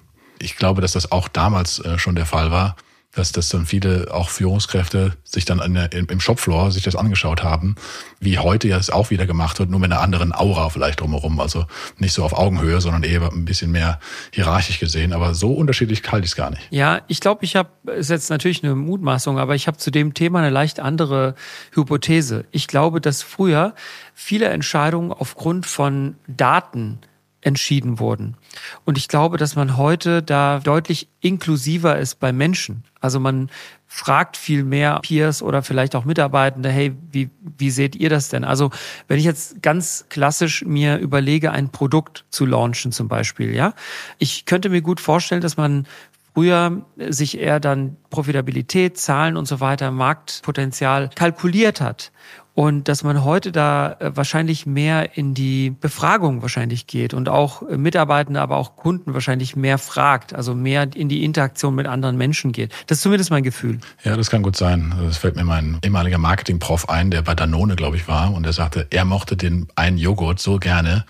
ich 0.45 0.57
glaube, 0.57 0.83
dass 0.83 0.93
das 0.93 1.11
auch 1.11 1.29
damals 1.29 1.79
äh, 1.79 1.99
schon 1.99 2.15
der 2.15 2.27
Fall 2.27 2.51
war, 2.51 2.77
dass 3.15 3.33
das 3.33 3.49
dann 3.49 3.65
viele 3.65 4.09
auch 4.13 4.29
Führungskräfte 4.29 5.13
sich 5.23 5.45
dann 5.45 5.73
der, 5.73 5.93
im 5.93 6.21
Shopfloor 6.21 6.73
sich 6.73 6.83
das 6.83 6.97
angeschaut 6.97 7.43
haben, 7.43 7.77
wie 8.21 8.39
heute 8.39 8.69
ja 8.69 8.77
es 8.77 8.91
auch 8.91 9.11
wieder 9.11 9.27
gemacht 9.27 9.59
wird, 9.59 9.71
nur 9.71 9.81
mit 9.81 9.93
einer 9.93 10.01
anderen 10.01 10.35
Aura 10.35 10.69
vielleicht 10.69 11.01
drumherum. 11.01 11.41
Also 11.41 11.67
nicht 11.99 12.13
so 12.13 12.25
auf 12.25 12.33
Augenhöhe, 12.33 12.81
sondern 12.81 13.05
eher 13.05 13.23
ein 13.23 13.45
bisschen 13.45 13.71
mehr 13.71 14.01
hierarchisch 14.33 14.81
gesehen. 14.81 15.13
Aber 15.13 15.35
so 15.35 15.53
unterschiedlich 15.53 16.03
halte 16.11 16.25
ich 16.25 16.33
es 16.33 16.37
gar 16.37 16.51
nicht. 16.51 16.67
Ja, 16.71 17.03
ich 17.07 17.21
glaube, 17.21 17.45
ich 17.45 17.55
habe, 17.57 17.71
ist 17.93 18.11
jetzt 18.11 18.31
natürlich 18.31 18.65
eine 18.65 18.75
Mutmaßung, 18.75 19.39
aber 19.39 19.55
ich 19.55 19.69
habe 19.69 19.77
zu 19.77 19.91
dem 19.91 20.15
Thema 20.15 20.41
eine 20.41 20.51
leicht 20.51 20.81
andere 20.81 21.35
Hypothese. 21.73 22.47
Ich 22.51 22.67
glaube, 22.67 23.01
dass 23.01 23.23
früher 23.23 23.75
viele 24.13 24.49
Entscheidungen 24.49 25.13
aufgrund 25.13 25.67
von 25.67 26.17
Daten 26.27 26.99
entschieden 27.45 27.99
wurden. 27.99 28.37
Und 28.85 28.99
ich 28.99 29.09
glaube, 29.09 29.37
dass 29.37 29.55
man 29.55 29.77
heute 29.77 30.23
da 30.23 30.61
deutlich 30.61 31.09
inklusiver 31.21 31.99
ist 31.99 32.19
bei 32.19 32.33
Menschen. 32.33 32.85
Also 33.01 33.21
man 33.21 33.51
fragt 33.87 34.37
viel 34.37 34.65
mehr 34.65 34.99
Peers 35.03 35.43
oder 35.43 35.63
vielleicht 35.63 35.95
auch 35.95 36.05
Mitarbeitende, 36.05 36.71
hey, 36.71 36.97
wie, 37.13 37.31
wie 37.59 37.71
seht 37.71 37.95
ihr 37.97 38.09
das 38.09 38.31
denn? 38.31 38.45
Also 38.45 38.71
wenn 39.09 39.19
ich 39.19 39.25
jetzt 39.25 39.63
ganz 39.63 40.07
klassisch 40.09 40.65
mir 40.65 40.97
überlege, 40.97 41.53
ein 41.53 41.69
Produkt 41.69 42.25
zu 42.31 42.47
launchen 42.47 42.93
zum 42.93 43.09
Beispiel, 43.09 43.55
ja, 43.55 43.75
ich 44.19 44.47
könnte 44.47 44.71
mir 44.71 44.81
gut 44.81 45.01
vorstellen, 45.01 45.43
dass 45.43 45.57
man 45.57 45.87
früher 46.33 46.85
sich 46.97 47.39
eher 47.39 47.61
dann 47.61 47.97
Profitabilität, 48.11 48.99
Zahlen 48.99 49.37
und 49.37 49.47
so 49.47 49.61
weiter, 49.61 49.91
Marktpotenzial 49.91 51.11
kalkuliert 51.15 51.81
hat 51.81 52.11
und 52.55 52.87
dass 52.89 53.03
man 53.03 53.25
heute 53.25 53.51
da 53.51 53.97
äh, 53.99 54.17
wahrscheinlich 54.17 54.65
mehr 54.65 55.17
in 55.17 55.35
die 55.35 55.71
Befragung 55.71 56.41
wahrscheinlich 56.41 56.87
geht 56.87 57.13
und 57.13 57.29
auch 57.29 57.69
äh, 57.69 57.77
Mitarbeitende, 57.77 58.41
aber 58.41 58.57
auch 58.57 58.77
Kunden 58.77 59.13
wahrscheinlich 59.13 59.57
mehr 59.57 59.77
fragt, 59.77 60.35
also 60.35 60.55
mehr 60.55 60.89
in 60.95 61.09
die 61.09 61.25
Interaktion 61.25 61.75
mit 61.75 61.87
anderen 61.87 62.17
Menschen 62.17 62.53
geht. 62.53 62.73
Das 62.87 62.99
ist 62.99 63.03
zumindest 63.03 63.31
mein 63.31 63.43
Gefühl. 63.43 63.81
Ja, 64.05 64.17
das 64.17 64.31
kann 64.31 64.43
gut 64.43 64.57
sein. 64.57 64.95
Das 65.03 65.19
fällt 65.19 65.35
mir 65.35 65.45
mein 65.45 65.79
ehemaliger 65.85 66.19
Marketingprof 66.19 66.89
ein, 66.89 67.11
der 67.11 67.23
bei 67.23 67.35
Danone, 67.35 67.75
glaube 67.75 67.97
ich, 67.97 68.07
war 68.07 68.33
und 68.33 68.45
der 68.45 68.53
sagte, 68.53 68.87
er 68.91 69.05
mochte 69.05 69.37
den 69.37 69.67
einen 69.75 69.99
Joghurt 69.99 70.39
so 70.39 70.59
gerne 70.59 71.05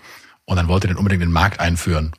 und 0.45 0.57
dann 0.57 0.67
wollte 0.67 0.87
er 0.87 0.93
den 0.93 0.97
unbedingt 0.97 1.21
in 1.21 1.29
den 1.29 1.33
Markt 1.33 1.59
einführen. 1.59 2.13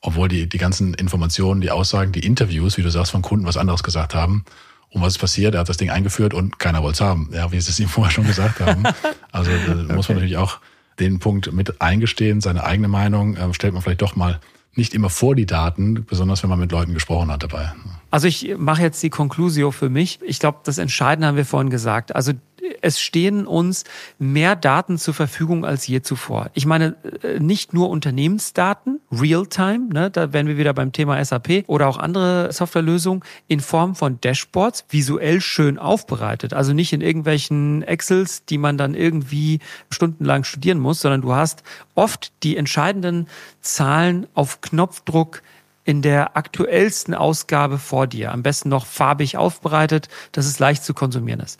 Obwohl 0.00 0.26
die, 0.26 0.48
die 0.48 0.58
ganzen 0.58 0.94
Informationen, 0.94 1.60
die 1.60 1.70
Aussagen, 1.70 2.10
die 2.10 2.26
Interviews, 2.26 2.76
wie 2.76 2.82
du 2.82 2.90
sagst, 2.90 3.12
von 3.12 3.22
Kunden 3.22 3.46
was 3.46 3.56
anderes 3.56 3.84
gesagt 3.84 4.16
haben. 4.16 4.44
Und 4.92 5.00
was 5.00 5.14
ist 5.14 5.18
passiert? 5.18 5.54
Er 5.54 5.60
hat 5.60 5.68
das 5.68 5.78
Ding 5.78 5.90
eingeführt 5.90 6.34
und 6.34 6.58
keiner 6.58 6.82
wollte 6.82 6.96
es 6.96 7.00
haben. 7.00 7.30
Ja, 7.32 7.50
wie 7.50 7.60
sie 7.60 7.70
es 7.70 7.80
ihm 7.80 7.88
vorher 7.88 8.12
schon 8.12 8.26
gesagt 8.26 8.60
haben. 8.60 8.84
Also 9.32 9.50
da 9.50 9.72
okay. 9.84 9.92
muss 9.94 10.08
man 10.08 10.16
natürlich 10.16 10.36
auch 10.36 10.58
den 10.98 11.18
Punkt 11.18 11.52
mit 11.52 11.80
eingestehen, 11.80 12.40
seine 12.40 12.64
eigene 12.64 12.88
Meinung 12.88 13.36
äh, 13.36 13.54
stellt 13.54 13.72
man 13.72 13.82
vielleicht 13.82 14.02
doch 14.02 14.14
mal 14.14 14.40
nicht 14.74 14.94
immer 14.94 15.10
vor 15.10 15.34
die 15.34 15.46
Daten, 15.46 16.04
besonders 16.04 16.42
wenn 16.42 16.50
man 16.50 16.58
mit 16.58 16.72
Leuten 16.72 16.94
gesprochen 16.94 17.30
hat 17.30 17.42
dabei. 17.42 17.72
Also 18.10 18.26
ich 18.26 18.54
mache 18.56 18.82
jetzt 18.82 19.02
die 19.02 19.10
Conclusio 19.10 19.70
für 19.70 19.90
mich. 19.90 20.20
Ich 20.22 20.38
glaube, 20.38 20.58
das 20.64 20.78
Entscheidende 20.78 21.26
haben 21.26 21.36
wir 21.36 21.44
vorhin 21.44 21.70
gesagt. 21.70 22.14
Also 22.14 22.32
es 22.82 23.00
stehen 23.00 23.46
uns 23.46 23.84
mehr 24.18 24.56
Daten 24.56 24.98
zur 24.98 25.14
Verfügung 25.14 25.64
als 25.64 25.86
je 25.86 26.02
zuvor. 26.02 26.50
Ich 26.52 26.66
meine, 26.66 26.96
äh, 27.22 27.38
nicht 27.38 27.72
nur 27.72 27.88
Unternehmensdaten, 27.88 29.00
Realtime, 29.10 29.88
ne, 29.92 30.10
da 30.10 30.32
wären 30.32 30.46
wir 30.46 30.58
wieder 30.58 30.74
beim 30.74 30.92
Thema 30.92 31.24
SAP 31.24 31.64
oder 31.68 31.88
auch 31.88 31.96
andere 31.96 32.52
Softwarelösungen 32.52 33.22
in 33.48 33.60
Form 33.60 33.94
von 33.94 34.20
Dashboards, 34.20 34.84
visuell 34.90 35.40
schön 35.40 35.78
aufbereitet. 35.78 36.52
Also 36.52 36.72
nicht 36.72 36.92
in 36.92 37.00
irgendwelchen 37.00 37.82
Excels, 37.82 38.44
die 38.44 38.58
man 38.58 38.76
dann 38.76 38.94
irgendwie 38.94 39.60
stundenlang 39.90 40.44
studieren 40.44 40.78
muss, 40.78 41.00
sondern 41.00 41.22
du 41.22 41.32
hast 41.32 41.62
oft 41.94 42.32
die 42.42 42.56
entscheidenden 42.56 43.28
Zahlen 43.60 44.26
auf 44.34 44.60
Knopfdruck 44.60 45.42
in 45.84 46.02
der 46.02 46.36
aktuellsten 46.36 47.14
Ausgabe 47.14 47.78
vor 47.78 48.06
dir. 48.06 48.32
Am 48.32 48.42
besten 48.42 48.68
noch 48.68 48.86
farbig 48.86 49.36
aufbereitet, 49.36 50.08
dass 50.32 50.46
es 50.46 50.58
leicht 50.58 50.84
zu 50.84 50.94
konsumieren 50.94 51.40
ist. 51.40 51.58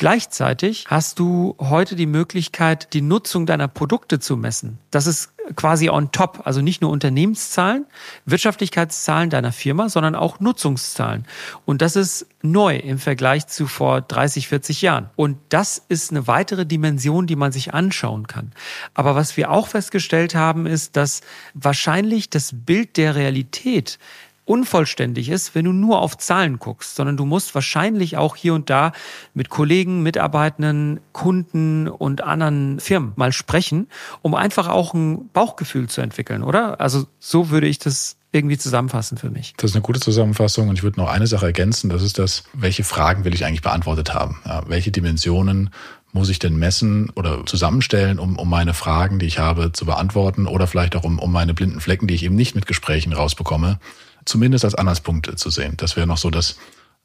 Gleichzeitig 0.00 0.86
hast 0.88 1.18
du 1.18 1.56
heute 1.58 1.94
die 1.94 2.06
Möglichkeit, 2.06 2.94
die 2.94 3.02
Nutzung 3.02 3.44
deiner 3.44 3.68
Produkte 3.68 4.18
zu 4.18 4.34
messen. 4.38 4.78
Das 4.90 5.06
ist 5.06 5.34
quasi 5.56 5.90
on 5.90 6.10
top, 6.10 6.40
also 6.44 6.62
nicht 6.62 6.80
nur 6.80 6.90
Unternehmenszahlen, 6.90 7.84
Wirtschaftlichkeitszahlen 8.24 9.28
deiner 9.28 9.52
Firma, 9.52 9.90
sondern 9.90 10.14
auch 10.14 10.40
Nutzungszahlen. 10.40 11.26
Und 11.66 11.82
das 11.82 11.96
ist 11.96 12.26
neu 12.40 12.76
im 12.76 12.98
Vergleich 12.98 13.46
zu 13.48 13.66
vor 13.66 14.00
30, 14.00 14.48
40 14.48 14.80
Jahren. 14.80 15.10
Und 15.16 15.36
das 15.50 15.82
ist 15.90 16.12
eine 16.12 16.26
weitere 16.26 16.64
Dimension, 16.64 17.26
die 17.26 17.36
man 17.36 17.52
sich 17.52 17.74
anschauen 17.74 18.26
kann. 18.26 18.52
Aber 18.94 19.16
was 19.16 19.36
wir 19.36 19.50
auch 19.50 19.66
festgestellt 19.66 20.34
haben, 20.34 20.64
ist, 20.64 20.96
dass 20.96 21.20
wahrscheinlich 21.52 22.30
das 22.30 22.52
Bild 22.54 22.96
der 22.96 23.16
Realität 23.16 23.98
unvollständig 24.44 25.28
ist, 25.28 25.54
wenn 25.54 25.64
du 25.64 25.72
nur 25.72 26.00
auf 26.00 26.18
Zahlen 26.18 26.58
guckst, 26.58 26.96
sondern 26.96 27.16
du 27.16 27.24
musst 27.24 27.54
wahrscheinlich 27.54 28.16
auch 28.16 28.36
hier 28.36 28.54
und 28.54 28.68
da 28.68 28.92
mit 29.32 29.48
Kollegen, 29.48 30.02
Mitarbeitenden, 30.02 31.00
Kunden 31.12 31.88
und 31.88 32.22
anderen 32.22 32.80
Firmen 32.80 33.12
mal 33.16 33.32
sprechen, 33.32 33.88
um 34.22 34.34
einfach 34.34 34.68
auch 34.68 34.92
ein 34.94 35.28
Bauchgefühl 35.32 35.88
zu 35.88 36.00
entwickeln, 36.00 36.42
oder? 36.42 36.80
Also 36.80 37.06
so 37.18 37.50
würde 37.50 37.68
ich 37.68 37.78
das 37.78 38.16
irgendwie 38.32 38.58
zusammenfassen 38.58 39.18
für 39.18 39.30
mich. 39.30 39.54
Das 39.56 39.70
ist 39.70 39.76
eine 39.76 39.82
gute 39.82 40.00
Zusammenfassung 40.00 40.68
und 40.68 40.76
ich 40.76 40.82
würde 40.82 41.00
noch 41.00 41.08
eine 41.08 41.26
Sache 41.26 41.46
ergänzen, 41.46 41.90
das 41.90 42.02
ist 42.02 42.18
das, 42.18 42.44
welche 42.52 42.84
Fragen 42.84 43.24
will 43.24 43.34
ich 43.34 43.44
eigentlich 43.44 43.62
beantwortet 43.62 44.14
haben? 44.14 44.40
Ja, 44.44 44.62
welche 44.68 44.90
Dimensionen 44.90 45.70
muss 46.12 46.28
ich 46.28 46.38
denn 46.38 46.56
messen 46.56 47.10
oder 47.10 47.44
zusammenstellen, 47.46 48.18
um, 48.18 48.36
um 48.36 48.48
meine 48.48 48.74
Fragen, 48.74 49.18
die 49.18 49.26
ich 49.26 49.38
habe, 49.38 49.72
zu 49.72 49.86
beantworten 49.86 50.46
oder 50.46 50.66
vielleicht 50.66 50.96
auch 50.96 51.04
um, 51.04 51.18
um 51.18 51.30
meine 51.30 51.54
blinden 51.54 51.80
Flecken, 51.80 52.06
die 52.06 52.14
ich 52.14 52.24
eben 52.24 52.34
nicht 52.34 52.54
mit 52.54 52.66
Gesprächen 52.66 53.12
rausbekomme, 53.12 53.78
zumindest 54.24 54.64
als 54.64 54.74
Anhaltspunkt 54.74 55.38
zu 55.38 55.50
sehen. 55.50 55.74
Das 55.76 55.96
wäre 55.96 56.06
noch 56.06 56.18
so 56.18 56.30
das, 56.30 56.56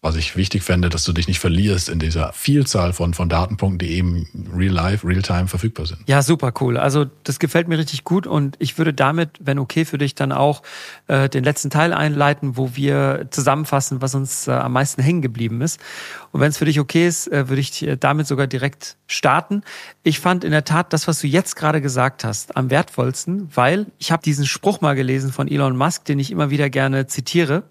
was 0.06 0.16
ich 0.18 0.36
wichtig 0.36 0.62
fände, 0.62 0.90
dass 0.90 1.04
du 1.04 1.14
dich 1.14 1.28
nicht 1.28 1.40
verlierst 1.40 1.90
in 1.90 1.98
dieser 1.98 2.32
Vielzahl 2.32 2.94
von, 2.94 3.16
von 3.16 3.28
Datenpunkten, 3.28 3.80
die 3.80 3.96
eben 3.96 4.28
real 4.56 4.72
life, 4.72 5.06
real 5.06 5.24
time 5.24 5.48
verfügbar 5.48 5.88
sind. 5.88 6.02
Ja, 6.06 6.22
super 6.22 6.54
cool. 6.62 6.78
Also 6.78 7.08
das 7.24 7.40
gefällt 7.40 7.68
mir 7.68 7.80
richtig 7.80 8.04
gut 8.04 8.28
und 8.28 8.56
ich 8.60 8.78
würde 8.78 8.94
damit, 8.94 9.32
wenn 9.40 9.58
okay 9.58 9.84
für 9.84 9.98
dich, 9.98 10.14
dann 10.14 10.32
auch 10.32 10.62
äh, 11.08 11.28
den 11.28 11.44
letzten 11.44 11.72
Teil 11.72 11.92
einleiten, 11.92 12.56
wo 12.56 12.76
wir 12.76 13.30
zusammenfassen, 13.32 14.04
was 14.04 14.14
uns 14.14 14.48
äh, 14.48 14.52
am 14.52 14.74
meisten 14.74 15.02
hängen 15.02 15.24
geblieben 15.24 15.62
ist. 15.62 15.80
Und 16.32 16.40
wenn 16.40 16.50
es 16.50 16.60
für 16.60 16.66
dich 16.66 16.80
okay 16.80 17.08
ist, 17.08 17.28
äh, 17.32 17.50
würde 17.50 17.62
ich 17.62 17.82
äh, 17.82 17.98
damit 17.98 18.28
sogar 18.28 18.46
direkt 18.46 18.98
starten. 19.08 19.64
Ich 20.04 20.20
fand 20.20 20.44
in 20.44 20.52
der 20.52 20.66
Tat 20.66 20.94
das, 20.94 21.08
was 21.08 21.20
du 21.20 21.26
jetzt 21.26 21.56
gerade 21.56 21.82
gesagt 21.82 22.24
hast, 22.24 22.56
am 22.56 22.70
wertvollsten, 22.70 23.50
weil 23.56 23.88
ich 23.98 24.12
habe 24.12 24.22
diesen 24.22 24.46
Spruch 24.46 24.82
mal 24.82 24.94
gelesen 24.94 25.34
von 25.34 25.48
Elon 25.48 25.76
Musk, 25.76 26.06
den 26.06 26.20
ich 26.20 26.30
immer 26.30 26.52
wieder 26.52 26.70
gerne 26.70 27.08
zitiere. 27.08 27.64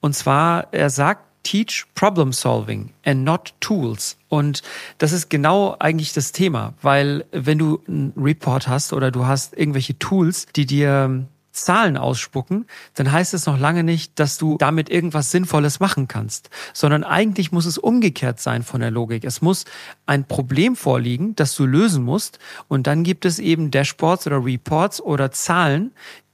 Und 0.00 0.14
zwar, 0.14 0.72
er 0.72 0.88
sagt, 0.88 1.31
Teach 1.42 1.84
Problem 1.94 2.32
Solving 2.32 2.90
and 3.04 3.24
not 3.24 3.54
Tools. 3.60 4.16
Und 4.28 4.62
das 4.98 5.12
ist 5.12 5.28
genau 5.30 5.76
eigentlich 5.78 6.12
das 6.12 6.32
Thema, 6.32 6.74
weil 6.82 7.24
wenn 7.32 7.58
du 7.58 7.80
einen 7.86 8.12
Report 8.16 8.68
hast 8.68 8.92
oder 8.92 9.10
du 9.10 9.26
hast 9.26 9.56
irgendwelche 9.56 9.98
Tools, 9.98 10.46
die 10.54 10.66
dir 10.66 11.26
Zahlen 11.52 11.96
ausspucken, 11.98 12.66
dann 12.94 13.12
heißt 13.12 13.34
es 13.34 13.46
noch 13.46 13.58
lange 13.58 13.84
nicht, 13.84 14.18
dass 14.18 14.38
du 14.38 14.56
damit 14.58 14.88
irgendwas 14.88 15.30
Sinnvolles 15.30 15.80
machen 15.80 16.08
kannst, 16.08 16.50
sondern 16.72 17.04
eigentlich 17.04 17.52
muss 17.52 17.66
es 17.66 17.78
umgekehrt 17.78 18.40
sein 18.40 18.62
von 18.62 18.80
der 18.80 18.90
Logik. 18.90 19.24
Es 19.24 19.42
muss 19.42 19.66
ein 20.06 20.24
Problem 20.24 20.76
vorliegen, 20.76 21.36
das 21.36 21.54
du 21.54 21.66
lösen 21.66 22.04
musst 22.04 22.38
und 22.68 22.86
dann 22.86 23.04
gibt 23.04 23.24
es 23.24 23.38
eben 23.38 23.70
Dashboards 23.70 24.26
oder 24.26 24.44
Reports 24.44 25.00
oder 25.00 25.30
Zahlen, 25.30 25.92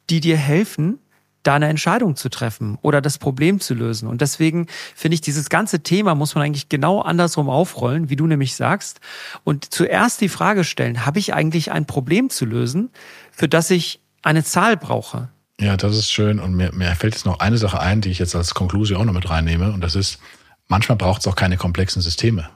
die 0.09 0.21
dir 0.21 0.37
helfen, 0.37 1.01
da 1.49 1.55
eine 1.55 1.69
Entscheidung 1.69 2.15
zu 2.15 2.29
treffen 2.29 2.77
oder 2.83 3.01
das 3.01 3.17
Problem 3.17 3.59
zu 3.59 3.73
lösen. 3.73 4.07
Und 4.07 4.21
deswegen 4.21 4.67
finde 4.95 5.15
ich, 5.15 5.23
dieses 5.23 5.49
ganze 5.49 5.83
Thema 5.83 6.15
muss 6.15 6.35
man 6.35 6.45
eigentlich 6.45 6.69
genau 6.69 7.01
andersrum 7.01 7.49
aufrollen, 7.49 8.11
wie 8.11 8.17
du 8.17 8.27
nämlich 8.27 8.55
sagst. 8.55 9.01
Und 9.45 9.73
zuerst 9.73 10.21
die 10.21 10.29
Frage 10.29 10.63
stellen, 10.63 11.07
habe 11.07 11.19
ich 11.19 11.33
eigentlich 11.33 11.73
ein 11.73 11.87
Problem 11.87 12.29
zu 12.29 12.45
lösen, 12.45 12.91
für 13.33 13.49
das 13.49 13.71
ich 13.71 14.01
eine 14.23 14.45
Zahl 14.45 14.77
brauche? 14.77 15.31
Ja, 15.59 15.79
das 15.79 15.97
ist 15.97 16.13
schön. 16.13 16.39
Und 16.39 16.55
mir, 16.55 16.71
mir 16.75 16.95
fällt 16.95 17.15
jetzt 17.15 17.25
noch 17.25 17.41
eine 17.41 17.57
Sache 17.57 17.81
ein, 17.81 18.03
die 18.03 18.11
ich 18.11 18.19
jetzt 18.19 18.37
als 18.37 18.53
Konklusion 18.53 18.99
auch 18.99 19.05
noch 19.07 19.15
mit 19.15 19.31
reinnehme. 19.31 19.73
Und 19.73 19.81
das 19.81 19.95
ist, 19.95 20.19
manchmal 20.67 20.99
braucht 20.99 21.23
es 21.23 21.27
auch 21.29 21.37
keine 21.37 21.57
komplexen 21.57 22.03
Systeme. 22.03 22.51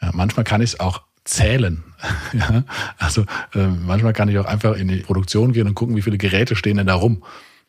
Ja, 0.00 0.10
manchmal 0.14 0.44
kann 0.44 0.62
ich 0.62 0.72
es 0.72 0.80
auch 0.80 1.02
zählen. 1.24 1.84
ja, 2.32 2.64
also 2.96 3.26
äh, 3.52 3.66
manchmal 3.66 4.14
kann 4.14 4.30
ich 4.30 4.38
auch 4.38 4.46
einfach 4.46 4.74
in 4.74 4.88
die 4.88 5.00
Produktion 5.00 5.52
gehen 5.52 5.66
und 5.66 5.74
gucken, 5.74 5.96
wie 5.96 6.02
viele 6.02 6.16
Geräte 6.16 6.56
stehen 6.56 6.78
denn 6.78 6.86
da 6.86 6.94
rum 6.94 7.22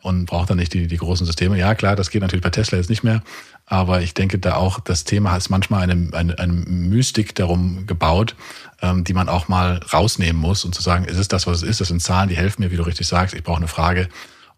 und 0.07 0.25
braucht 0.25 0.49
dann 0.49 0.57
nicht 0.57 0.73
die, 0.73 0.87
die 0.87 0.97
großen 0.97 1.25
Systeme. 1.25 1.57
Ja, 1.57 1.75
klar, 1.75 1.95
das 1.95 2.09
geht 2.09 2.21
natürlich 2.21 2.43
bei 2.43 2.49
Tesla 2.49 2.77
jetzt 2.77 2.89
nicht 2.89 3.03
mehr, 3.03 3.21
aber 3.65 4.01
ich 4.01 4.13
denke 4.13 4.39
da 4.39 4.55
auch, 4.55 4.79
das 4.79 5.03
Thema 5.03 5.35
ist 5.35 5.49
manchmal 5.49 5.83
eine, 5.83 6.09
eine, 6.13 6.39
eine 6.39 6.53
Mystik 6.53 7.35
darum 7.35 7.85
gebaut, 7.85 8.35
ähm, 8.81 9.03
die 9.03 9.13
man 9.13 9.27
auch 9.27 9.49
mal 9.49 9.81
rausnehmen 9.91 10.41
muss 10.41 10.63
und 10.63 10.73
zu 10.73 10.81
sagen, 10.81 11.03
ist 11.03 11.17
es 11.17 11.27
das, 11.27 11.45
was 11.45 11.57
es 11.57 11.63
ist? 11.63 11.81
Das 11.81 11.89
sind 11.89 12.01
Zahlen, 12.01 12.29
die 12.29 12.37
helfen 12.37 12.63
mir, 12.63 12.71
wie 12.71 12.77
du 12.77 12.83
richtig 12.83 13.07
sagst. 13.07 13.35
Ich 13.35 13.43
brauche 13.43 13.57
eine 13.57 13.67
Frage. 13.67 14.07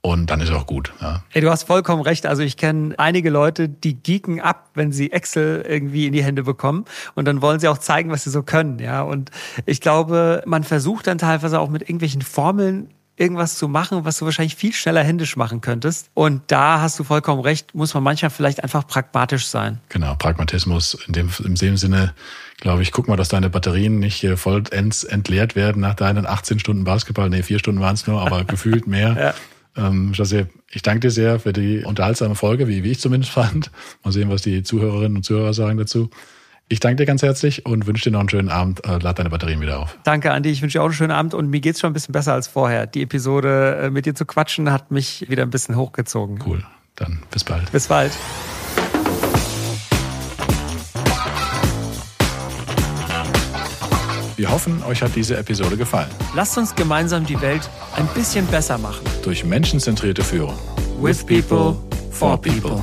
Und 0.02 0.30
dann 0.30 0.40
ist 0.40 0.48
es 0.48 0.56
auch 0.56 0.66
gut. 0.66 0.94
Ja. 1.02 1.24
Hey, 1.28 1.42
du 1.42 1.50
hast 1.50 1.64
vollkommen 1.64 2.02
recht. 2.02 2.26
Also 2.26 2.42
ich 2.42 2.56
kenne 2.56 2.96
einige 2.98 3.30
Leute, 3.30 3.68
die 3.68 4.02
geeken 4.02 4.40
ab, 4.40 4.70
wenn 4.74 4.94
sie 4.94 5.12
Excel 5.12 5.66
irgendwie 5.68 6.08
in 6.08 6.14
die 6.14 6.24
Hände 6.24 6.44
bekommen. 6.44 6.86
Und 7.16 7.26
dann 7.26 7.42
wollen 7.42 7.60
sie 7.60 7.68
auch 7.68 7.80
zeigen, 7.80 8.10
was 8.10 8.24
sie 8.24 8.30
so 8.30 8.42
können. 8.42 8.80
Ja. 8.80 9.02
Und 9.02 9.30
ich 9.66 9.82
glaube, 9.82 10.42
man 10.46 10.64
versucht 10.64 11.08
dann 11.08 11.18
teilweise 11.18 11.60
auch 11.60 11.70
mit 11.70 11.82
irgendwelchen 11.82 12.22
Formeln 12.22 12.88
irgendwas 13.20 13.58
zu 13.58 13.68
machen, 13.68 14.06
was 14.06 14.18
du 14.18 14.26
wahrscheinlich 14.26 14.56
viel 14.56 14.74
schneller 14.74 15.04
händisch 15.04 15.36
machen 15.36 15.62
könntest. 15.62 16.10
Und 16.14 16.42
da 16.48 16.80
hast 16.82 16.98
du 16.98 17.04
vollkommen 17.04 17.42
recht, 17.42 17.76
muss 17.76 17.94
man 17.94 18.02
manchmal 18.02 18.30
vielleicht 18.30 18.64
einfach 18.64 18.88
pragmatisch 18.88 19.48
sein. 19.48 19.80
Genau, 19.90 20.16
Pragmatismus 20.16 20.98
in 21.06 21.14
dem, 21.14 21.30
in 21.44 21.56
dem 21.56 21.78
Sinne, 21.78 22.14
glaube 22.58 22.82
ich, 22.82 22.92
guck 22.92 23.08
mal, 23.08 23.18
dass 23.18 23.28
deine 23.28 23.50
Batterien 23.50 24.00
nicht 24.00 24.26
vollends 24.36 25.04
entleert 25.04 25.56
werden 25.56 25.82
nach 25.82 25.96
deinen 25.96 26.26
18 26.26 26.60
Stunden 26.60 26.86
Basketball. 26.86 27.30
Nee, 27.30 27.44
vier 27.44 27.60
Stunden 27.60 27.82
waren 27.82 27.96
es 27.96 28.08
nur, 28.08 28.22
aber 28.22 28.44
gefühlt 28.46 28.88
mehr. 28.88 29.34
Ja. 29.78 29.88
Ähm, 29.88 30.14
ich 30.72 30.82
danke 30.82 31.02
dir 31.02 31.12
sehr 31.12 31.40
für 31.40 31.54
die 31.54 31.84
unterhaltsame 31.84 32.36
Folge, 32.36 32.68
wie, 32.68 32.84
wie 32.84 32.92
ich 32.92 33.00
zumindest 33.00 33.34
fand. 33.34 33.70
Mal 34.04 34.12
sehen, 34.12 34.30
was 34.30 34.42
die 34.42 34.64
Zuhörerinnen 34.64 35.18
und 35.18 35.24
Zuhörer 35.24 35.54
sagen 35.54 35.78
dazu. 35.78 36.10
Ich 36.72 36.80
danke 36.80 36.98
dir 36.98 37.08
ganz 37.08 37.24
herzlich 37.24 37.66
und 37.66 37.88
wünsche 37.88 38.04
dir 38.04 38.12
noch 38.12 38.20
einen 38.20 38.30
schönen 38.30 38.50
Abend. 38.50 38.86
Äh, 38.86 39.00
lad 39.00 39.18
deine 39.18 39.32
Batterien 39.32 39.60
wieder 39.60 39.80
auf. 39.80 39.98
Danke, 40.04 40.32
Andi. 40.32 40.52
Ich 40.52 40.62
wünsche 40.62 40.78
dir 40.78 40.84
auch 40.84 40.86
einen 40.86 40.94
schönen 40.94 41.12
Abend 41.12 41.34
und 41.34 41.50
mir 41.50 41.62
geht's 41.62 41.80
schon 41.80 41.90
ein 41.90 41.94
bisschen 41.94 42.12
besser 42.12 42.34
als 42.34 42.48
vorher. 42.48 42.86
Die 42.86 43.02
Episode 43.02 43.80
äh, 43.86 43.90
mit 43.90 44.06
dir 44.06 44.14
zu 44.14 44.24
quatschen 44.26 44.72
hat 44.72 44.92
mich 44.92 45.28
wieder 45.30 45.42
ein 45.42 45.50
bisschen 45.50 45.76
hochgezogen. 45.76 46.40
Cool. 46.46 46.64
Dann 46.96 47.24
bis 47.32 47.44
bald. 47.44 47.72
Bis 47.72 47.88
bald. 47.88 48.12
Wir 54.38 54.52
hoffen, 54.52 54.84
euch 54.84 55.02
hat 55.02 55.16
diese 55.16 55.38
Episode 55.38 55.76
gefallen. 55.76 56.10
Lasst 56.36 56.56
uns 56.58 56.76
gemeinsam 56.76 57.26
die 57.26 57.42
Welt 57.42 57.68
ein 57.96 58.06
bisschen 58.14 58.46
besser 58.46 58.78
machen. 58.78 59.04
Durch 59.24 59.44
menschenzentrierte 59.44 60.24
Führung. 60.24 60.56
With 61.02 61.26
people, 61.26 61.76
for 62.12 62.40
people. 62.40 62.80